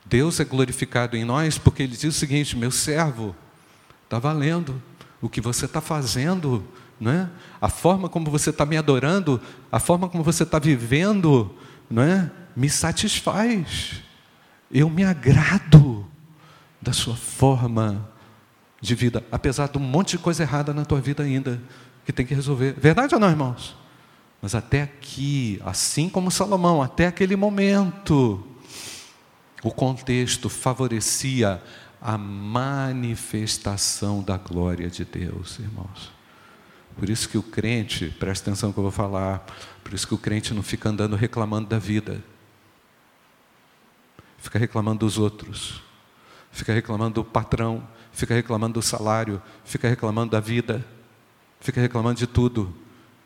[0.05, 3.35] Deus é glorificado em nós porque Ele diz o seguinte: meu servo,
[4.03, 4.81] está valendo
[5.21, 6.63] o que você está fazendo,
[6.99, 7.29] não é?
[7.61, 9.41] a forma como você está me adorando,
[9.71, 11.53] a forma como você está vivendo,
[11.89, 12.31] não é?
[12.55, 14.01] me satisfaz.
[14.71, 16.05] Eu me agrado
[16.81, 18.09] da sua forma
[18.81, 21.61] de vida, apesar de um monte de coisa errada na tua vida ainda,
[22.05, 22.73] que tem que resolver.
[22.77, 23.75] Verdade ou não, irmãos?
[24.41, 28.45] Mas até aqui, assim como Salomão, até aquele momento,
[29.63, 31.61] o contexto favorecia
[31.99, 36.14] a manifestação da glória de Deus, irmãos.
[36.97, 39.45] Por isso que o crente, presta atenção que eu vou falar,
[39.83, 42.23] por isso que o crente não fica andando reclamando da vida,
[44.37, 45.81] fica reclamando dos outros,
[46.51, 50.85] fica reclamando do patrão, fica reclamando do salário, fica reclamando da vida,
[51.59, 52.73] fica reclamando de tudo.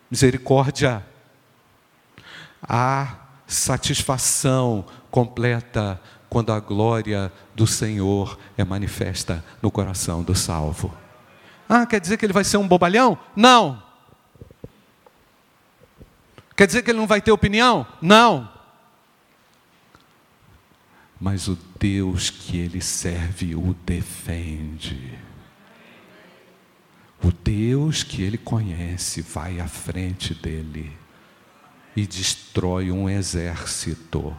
[0.09, 1.05] Misericórdia.
[2.61, 3.15] Há
[3.45, 10.93] satisfação completa quando a glória do Senhor é manifesta no coração do salvo.
[11.71, 13.15] Ah, quer dizer que ele vai ser um bobalhão?
[13.35, 13.81] Não.
[16.57, 17.85] Quer dizer que ele não vai ter opinião?
[18.01, 18.51] Não.
[21.21, 25.17] Mas o Deus que ele serve o defende.
[27.23, 30.91] O Deus que ele conhece vai à frente dele
[31.95, 34.35] e destrói um exército.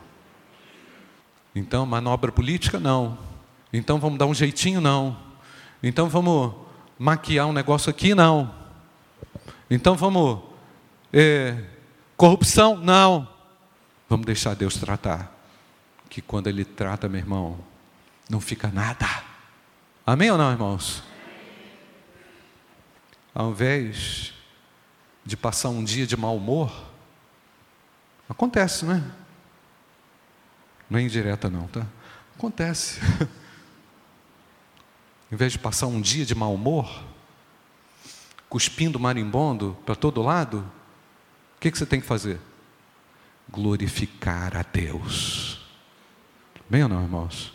[1.54, 2.80] Então, manobra política?
[2.80, 3.18] Não.
[3.72, 4.80] Então, vamos dar um jeitinho?
[4.80, 5.16] Não.
[5.82, 6.69] Então, vamos
[7.00, 8.14] maquiar um negócio aqui?
[8.14, 8.54] Não.
[9.70, 10.42] Então, vamos.
[11.10, 11.64] É,
[12.14, 12.76] corrupção?
[12.76, 13.26] Não.
[14.06, 15.34] Vamos deixar Deus tratar.
[16.10, 17.58] Que quando Ele trata, meu irmão,
[18.28, 19.06] não fica nada.
[20.06, 21.02] Amém ou não, irmãos?
[23.34, 24.34] Ao invés
[25.24, 26.70] de passar um dia de mau humor,
[28.28, 29.02] acontece, não é?
[30.90, 31.86] Não é indireta, não, tá?
[32.36, 33.00] Acontece.
[35.30, 37.04] em vez de passar um dia de mau humor,
[38.48, 40.58] cuspindo marimbondo para todo lado,
[41.56, 42.40] o que, que você tem que fazer?
[43.48, 45.60] Glorificar a Deus.
[46.68, 47.52] Bem ou não, irmãos?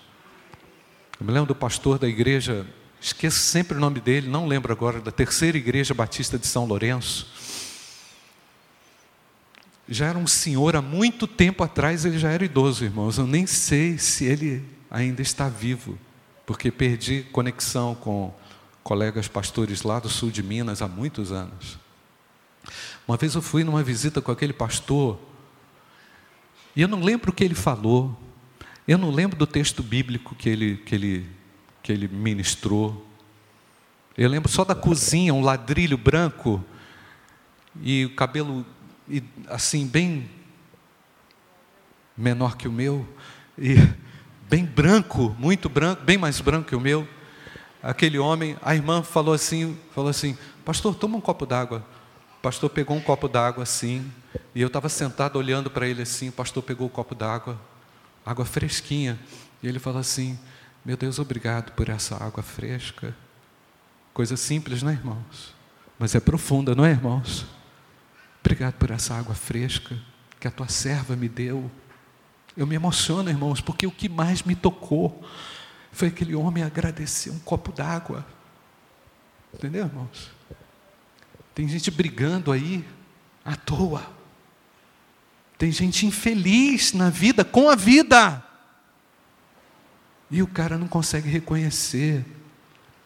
[1.19, 2.67] Eu me lembro do pastor da igreja,
[2.99, 7.33] esqueço sempre o nome dele, não lembro agora, da terceira igreja batista de São Lourenço
[9.87, 13.17] já era um senhor há muito tempo atrás, ele já era idoso, irmãos.
[13.17, 15.97] Eu nem sei se ele ainda está vivo,
[16.45, 18.33] porque perdi conexão com
[18.83, 21.79] colegas pastores lá do sul de Minas há muitos anos.
[23.07, 25.19] Uma vez eu fui numa visita com aquele pastor,
[26.75, 28.17] e eu não lembro o que ele falou,
[28.87, 31.29] eu não lembro do texto bíblico que ele, que ele,
[31.81, 33.07] que ele ministrou.
[34.15, 36.63] Eu lembro só da cozinha, um ladrilho branco,
[37.81, 38.65] e o cabelo
[39.47, 40.29] assim, bem
[42.15, 43.07] menor que o meu,
[43.57, 43.75] e
[44.49, 47.07] bem branco, muito branco, bem mais branco que o meu.
[47.81, 51.85] Aquele homem, a irmã falou assim, falou assim, pastor, toma um copo d'água.
[52.39, 54.11] O pastor pegou um copo d'água assim,
[54.53, 57.59] e eu estava sentado olhando para ele assim, o pastor pegou o copo d'água,
[58.25, 59.19] água fresquinha,
[59.61, 60.37] e ele falou assim,
[60.83, 63.15] meu Deus, obrigado por essa água fresca.
[64.13, 65.53] Coisa simples, né, irmãos?
[65.97, 67.45] Mas é profunda, não é, irmãos?
[68.41, 69.97] Obrigado por essa água fresca
[70.39, 71.69] que a tua serva me deu.
[72.55, 75.23] Eu me emociono, irmãos, porque o que mais me tocou
[75.91, 78.25] foi aquele homem agradecer um copo d'água.
[79.53, 80.31] Entendeu, irmãos?
[81.53, 82.85] Tem gente brigando aí
[83.43, 84.05] à toa.
[85.57, 88.43] Tem gente infeliz na vida, com a vida.
[90.29, 92.25] E o cara não consegue reconhecer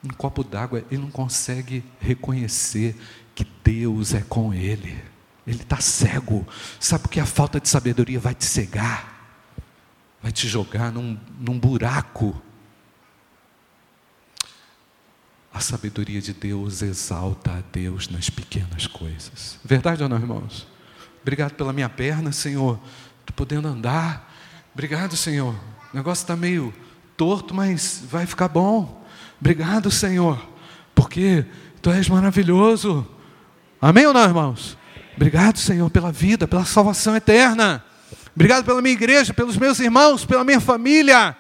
[0.03, 2.95] um copo d'água, ele não consegue reconhecer
[3.35, 4.97] que Deus é com ele.
[5.45, 6.47] Ele está cego.
[6.79, 9.18] Sabe que a falta de sabedoria vai te cegar,
[10.21, 12.39] vai te jogar num, num buraco.
[15.53, 19.59] A sabedoria de Deus exalta a Deus nas pequenas coisas.
[19.63, 20.67] Verdade ou não, irmãos?
[21.21, 22.79] Obrigado pela minha perna, Senhor.
[23.21, 24.31] Estou podendo andar.
[24.73, 25.53] Obrigado, Senhor.
[25.93, 26.73] O negócio está meio
[27.17, 29.05] torto, mas vai ficar bom.
[29.39, 30.47] Obrigado, Senhor,
[30.93, 31.45] porque
[31.81, 33.07] Tu és maravilhoso.
[33.81, 34.77] Amém ou não, irmãos?
[35.15, 37.83] Obrigado, Senhor, pela vida, pela salvação eterna.
[38.39, 41.35] Obrigado pela minha igreja, pelos meus irmãos, pela minha família,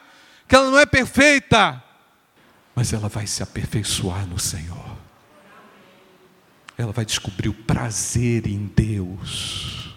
[0.45, 1.81] que ela não é perfeita,
[2.75, 4.97] mas ela vai se aperfeiçoar no Senhor.
[6.77, 9.95] Ela vai descobrir o prazer em Deus.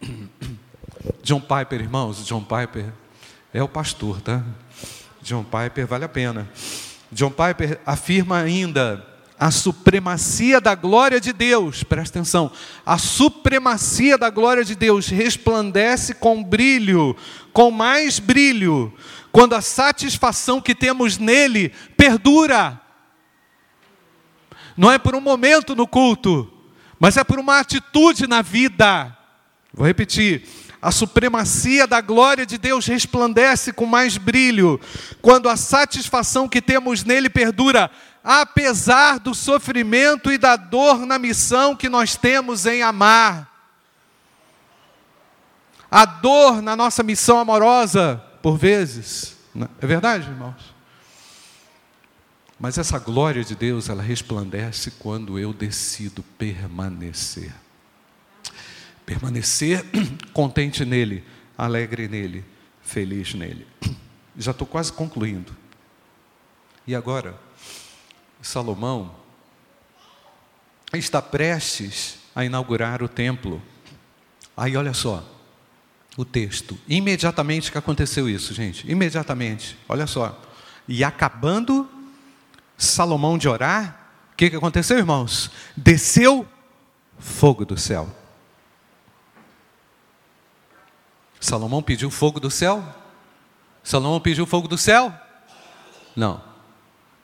[1.22, 2.90] John Piper, irmãos, John Piper
[3.52, 4.42] é o pastor, tá?
[5.20, 6.50] John Piper vale a pena.
[7.12, 12.50] John Piper afirma ainda a supremacia da glória de Deus, presta atenção,
[12.86, 17.16] a supremacia da glória de Deus resplandece com brilho,
[17.52, 18.92] com mais brilho,
[19.32, 22.80] quando a satisfação que temos nele perdura.
[24.76, 26.50] Não é por um momento no culto,
[26.98, 29.16] mas é por uma atitude na vida.
[29.74, 30.44] Vou repetir.
[30.80, 34.80] A supremacia da glória de Deus resplandece com mais brilho
[35.20, 37.88] quando a satisfação que temos nele perdura,
[38.22, 43.50] apesar do sofrimento e da dor na missão que nós temos em amar.
[45.90, 49.36] A dor na nossa missão amorosa, por vezes,
[49.80, 50.72] é verdade, irmãos?
[52.58, 57.52] Mas essa glória de Deus, ela resplandece quando eu decido permanecer
[59.04, 59.84] permanecer
[60.32, 61.24] contente nele,
[61.56, 62.44] alegre nele,
[62.82, 63.66] feliz nele.
[64.36, 65.54] Já estou quase concluindo.
[66.86, 67.38] E agora,
[68.42, 69.14] Salomão
[70.92, 73.62] está prestes a inaugurar o templo.
[74.56, 75.24] Aí olha só,
[76.16, 76.78] o texto.
[76.86, 78.90] Imediatamente que aconteceu isso, gente.
[78.90, 79.78] Imediatamente.
[79.88, 80.38] Olha só.
[80.86, 81.88] E acabando
[82.76, 85.50] Salomão de orar, o que, que aconteceu, irmãos?
[85.76, 86.46] Desceu
[87.18, 88.10] fogo do céu.
[91.38, 92.84] Salomão pediu fogo do céu?
[93.82, 95.12] Salomão pediu fogo do céu?
[96.14, 96.42] Não.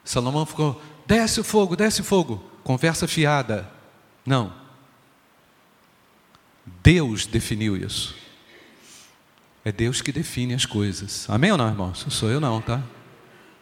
[0.04, 2.44] Salomão ficou, desce o fogo, desce o fogo.
[2.62, 3.66] Conversa fiada.
[4.26, 4.52] Não.
[6.82, 8.14] Deus definiu isso.
[9.64, 11.28] É Deus que define as coisas.
[11.30, 12.04] Amém ou não, irmãos?
[12.10, 12.82] Sou eu não, tá?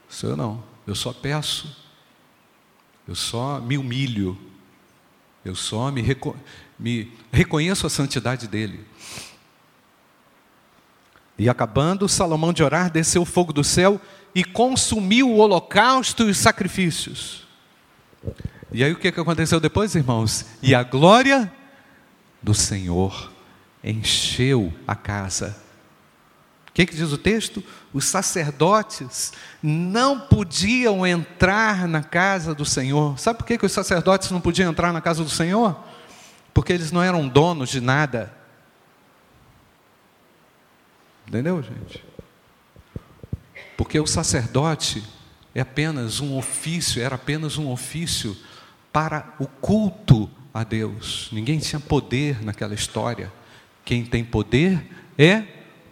[0.08, 0.62] Sou eu não.
[0.84, 1.86] Eu só peço.
[3.06, 4.36] Eu só me humilho.
[5.44, 6.36] Eu só me, reco
[6.76, 8.84] me reconheço a santidade dele.
[11.38, 14.00] E acabando Salomão de orar, desceu o fogo do céu
[14.36, 17.46] e consumiu o holocausto e os sacrifícios.
[18.70, 20.44] E aí o que aconteceu depois, irmãos?
[20.60, 21.50] E a glória
[22.42, 23.32] do Senhor
[23.82, 25.56] encheu a casa.
[26.68, 27.64] O que, que diz o texto?
[27.94, 29.32] Os sacerdotes
[29.62, 33.18] não podiam entrar na casa do Senhor.
[33.18, 35.82] Sabe por que, que os sacerdotes não podiam entrar na casa do Senhor?
[36.52, 38.30] Porque eles não eram donos de nada.
[41.26, 42.04] Entendeu, gente?
[43.76, 45.04] Porque o sacerdote
[45.54, 48.36] é apenas um ofício, era apenas um ofício
[48.92, 51.28] para o culto a Deus.
[51.32, 53.32] Ninguém tinha poder naquela história.
[53.84, 54.86] Quem tem poder
[55.18, 55.44] é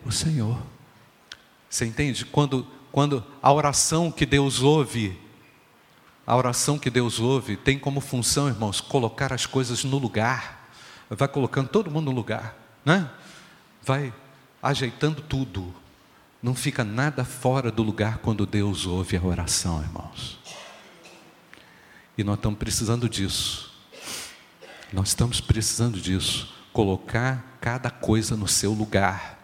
[0.04, 0.62] o Senhor.
[1.68, 2.24] Você entende?
[2.24, 5.18] Quando, quando a oração que Deus ouve,
[6.26, 10.70] a oração que Deus ouve tem como função, irmãos, colocar as coisas no lugar.
[11.10, 13.10] Vai colocando todo mundo no lugar, né?
[13.82, 14.12] Vai
[14.62, 15.74] ajeitando tudo.
[16.44, 20.38] Não fica nada fora do lugar quando Deus ouve a oração, irmãos.
[22.18, 23.72] E nós estamos precisando disso.
[24.92, 26.54] Nós estamos precisando disso.
[26.70, 29.38] Colocar cada coisa no seu lugar.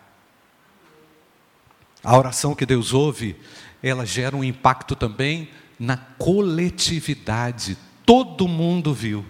[2.05, 3.35] A oração que Deus ouve,
[3.83, 5.49] ela gera um impacto também
[5.79, 7.79] na coletividade.
[8.05, 9.25] Todo mundo viu,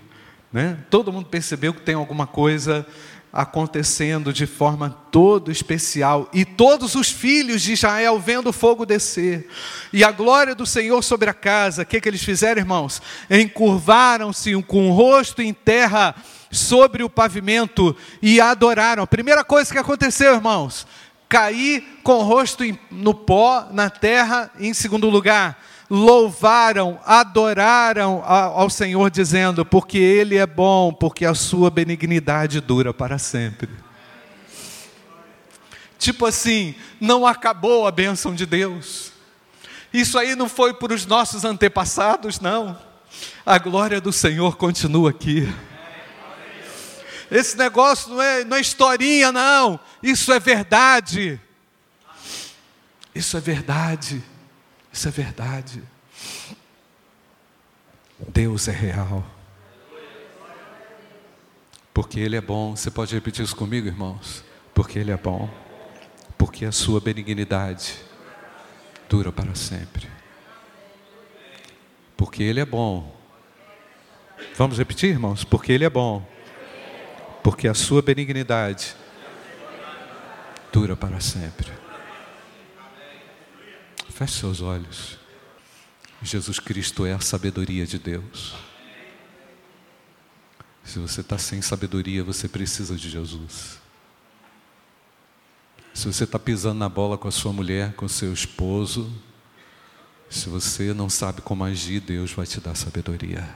[0.53, 0.85] né?
[0.91, 2.85] Todo mundo percebeu que tem alguma coisa
[3.33, 9.49] acontecendo de forma todo especial, e todos os filhos de Israel vendo o fogo descer,
[9.93, 13.01] e a glória do Senhor sobre a casa, o que, que eles fizeram, irmãos?
[13.31, 16.15] Encurvaram-se com o rosto em terra
[16.51, 19.05] sobre o pavimento e adoraram.
[19.05, 20.87] A primeira coisa que aconteceu, irmãos,
[21.29, 29.11] cair com o rosto no pó, na terra, em segundo lugar, louvaram, adoraram ao Senhor,
[29.11, 33.69] dizendo: Porque Ele é bom, porque a sua benignidade dura para sempre.
[35.99, 39.13] Tipo assim, não acabou a bênção de Deus.
[39.93, 42.79] Isso aí não foi para os nossos antepassados, não.
[43.45, 45.53] A glória do Senhor continua aqui.
[47.31, 49.79] Esse negócio não é, não é historinha, não.
[50.03, 51.39] Isso é verdade.
[53.15, 54.23] Isso é verdade.
[55.01, 55.83] Isso é verdade.
[58.29, 59.25] Deus é real.
[61.95, 62.77] Porque Ele é bom.
[62.77, 64.45] Você pode repetir isso comigo, irmãos?
[64.75, 65.49] Porque Ele é bom.
[66.37, 67.97] Porque a sua benignidade
[69.09, 70.07] dura para sempre.
[72.15, 73.19] Porque Ele é bom.
[74.55, 75.45] Vamos repetir, irmãos?
[75.45, 76.23] Porque Ele é bom.
[77.43, 78.95] Porque a sua benignidade
[80.71, 81.73] dura para sempre.
[84.21, 85.17] Feche seus olhos.
[86.23, 88.55] Jesus Cristo é a sabedoria de Deus.
[90.85, 93.79] Se você está sem sabedoria, você precisa de Jesus.
[95.95, 99.11] Se você está pisando na bola com a sua mulher, com seu esposo,
[100.29, 103.49] se você não sabe como agir, Deus vai te dar sabedoria.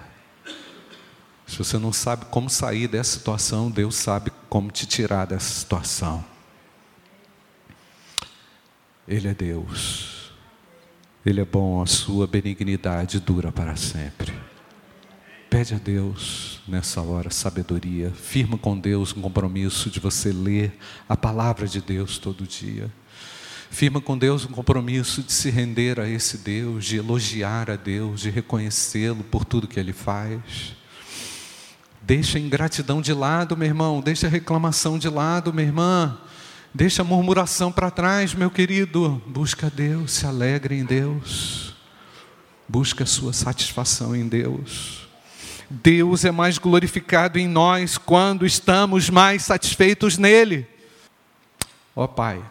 [1.46, 6.24] Se você não sabe como sair dessa situação, Deus sabe como te tirar dessa situação.
[9.06, 10.13] Ele é Deus.
[11.24, 14.30] Ele é bom, a sua benignidade dura para sempre.
[15.48, 20.76] Pede a Deus nessa hora sabedoria, firma com Deus um compromisso de você ler
[21.08, 22.92] a palavra de Deus todo dia.
[23.70, 28.20] Firma com Deus um compromisso de se render a esse Deus, de elogiar a Deus,
[28.20, 30.74] de reconhecê-lo por tudo que ele faz.
[32.02, 36.18] Deixa a ingratidão de lado, meu irmão, deixa a reclamação de lado, minha irmã.
[36.76, 39.22] Deixa a murmuração para trás, meu querido.
[39.28, 41.72] Busca Deus, se alegre em Deus.
[42.68, 45.06] Busca a sua satisfação em Deus.
[45.70, 50.66] Deus é mais glorificado em nós quando estamos mais satisfeitos nele.
[51.94, 52.44] Ó oh, Pai,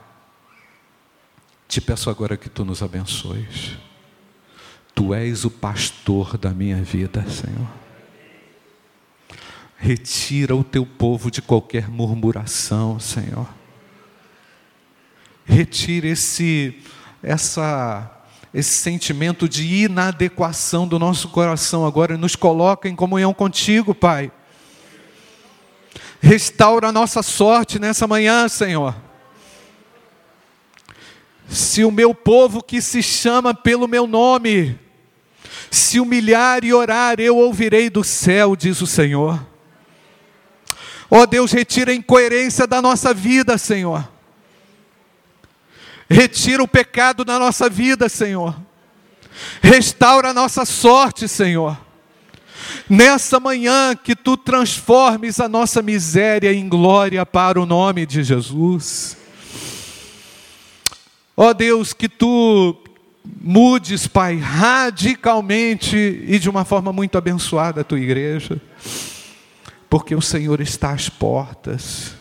[1.68, 3.78] te peço agora que tu nos abençoes.
[4.96, 7.68] Tu és o pastor da minha vida, Senhor.
[9.76, 13.63] Retira o teu povo de qualquer murmuração, Senhor.
[15.46, 16.80] Retira esse
[17.22, 18.10] essa
[18.54, 24.32] esse sentimento de inadequação do nosso coração agora nos coloca em comunhão contigo, Pai.
[26.22, 28.96] Restaura a nossa sorte nessa manhã, Senhor.
[31.50, 34.80] Se o meu povo que se chama pelo meu nome
[35.72, 39.44] se humilhar e orar, eu ouvirei do céu, diz o Senhor.
[41.10, 44.13] Ó oh Deus, retira a incoerência da nossa vida, Senhor.
[46.10, 48.56] Retira o pecado da nossa vida, Senhor.
[49.62, 51.78] Restaura a nossa sorte, Senhor.
[52.90, 59.18] Nessa manhã que tu transformes a nossa miséria em glória para o nome de Jesus.
[61.36, 62.78] Ó oh Deus, que tu
[63.42, 68.62] mudes, Pai, radicalmente e de uma forma muito abençoada a tua igreja,
[69.90, 72.16] porque o Senhor está às portas.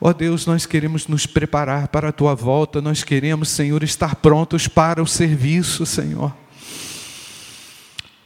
[0.00, 4.14] Ó oh Deus, nós queremos nos preparar para a tua volta, nós queremos, Senhor, estar
[4.14, 6.34] prontos para o serviço, Senhor.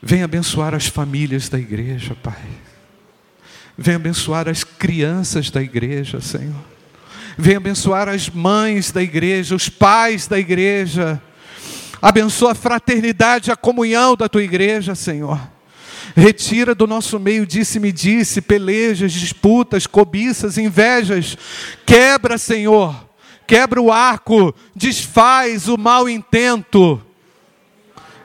[0.00, 2.46] Vem abençoar as famílias da igreja, Pai.
[3.76, 6.62] Vem abençoar as crianças da igreja, Senhor.
[7.36, 11.20] Vem abençoar as mães da igreja, os pais da igreja.
[12.00, 15.40] Abençoa a fraternidade, a comunhão da tua igreja, Senhor.
[16.16, 21.36] Retira do nosso meio disse-me disse, pelejas, disputas, cobiças, invejas.
[21.86, 23.04] Quebra, Senhor.
[23.46, 27.00] Quebra o arco, desfaz o mau intento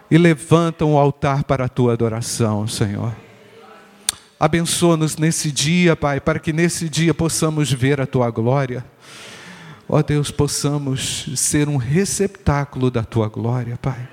[0.10, 3.14] e levanta um altar para a tua adoração, Senhor.
[4.40, 8.86] Abençoa-nos nesse dia, Pai, para que nesse dia possamos ver a tua glória.
[9.88, 14.08] Ó Deus, possamos ser um receptáculo da tua glória, Pai.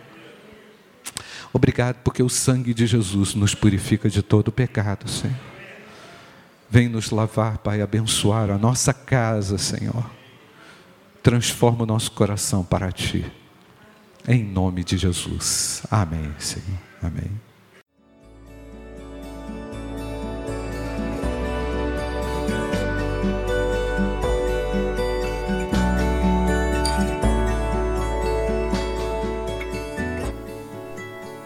[1.56, 5.34] Obrigado porque o sangue de Jesus nos purifica de todo pecado, Senhor.
[6.68, 10.04] Vem nos lavar, Pai, abençoar a nossa casa, Senhor.
[11.22, 13.24] Transforma o nosso coração para Ti.
[14.28, 15.82] Em nome de Jesus.
[15.90, 16.78] Amém, Senhor.
[17.02, 17.45] Amém.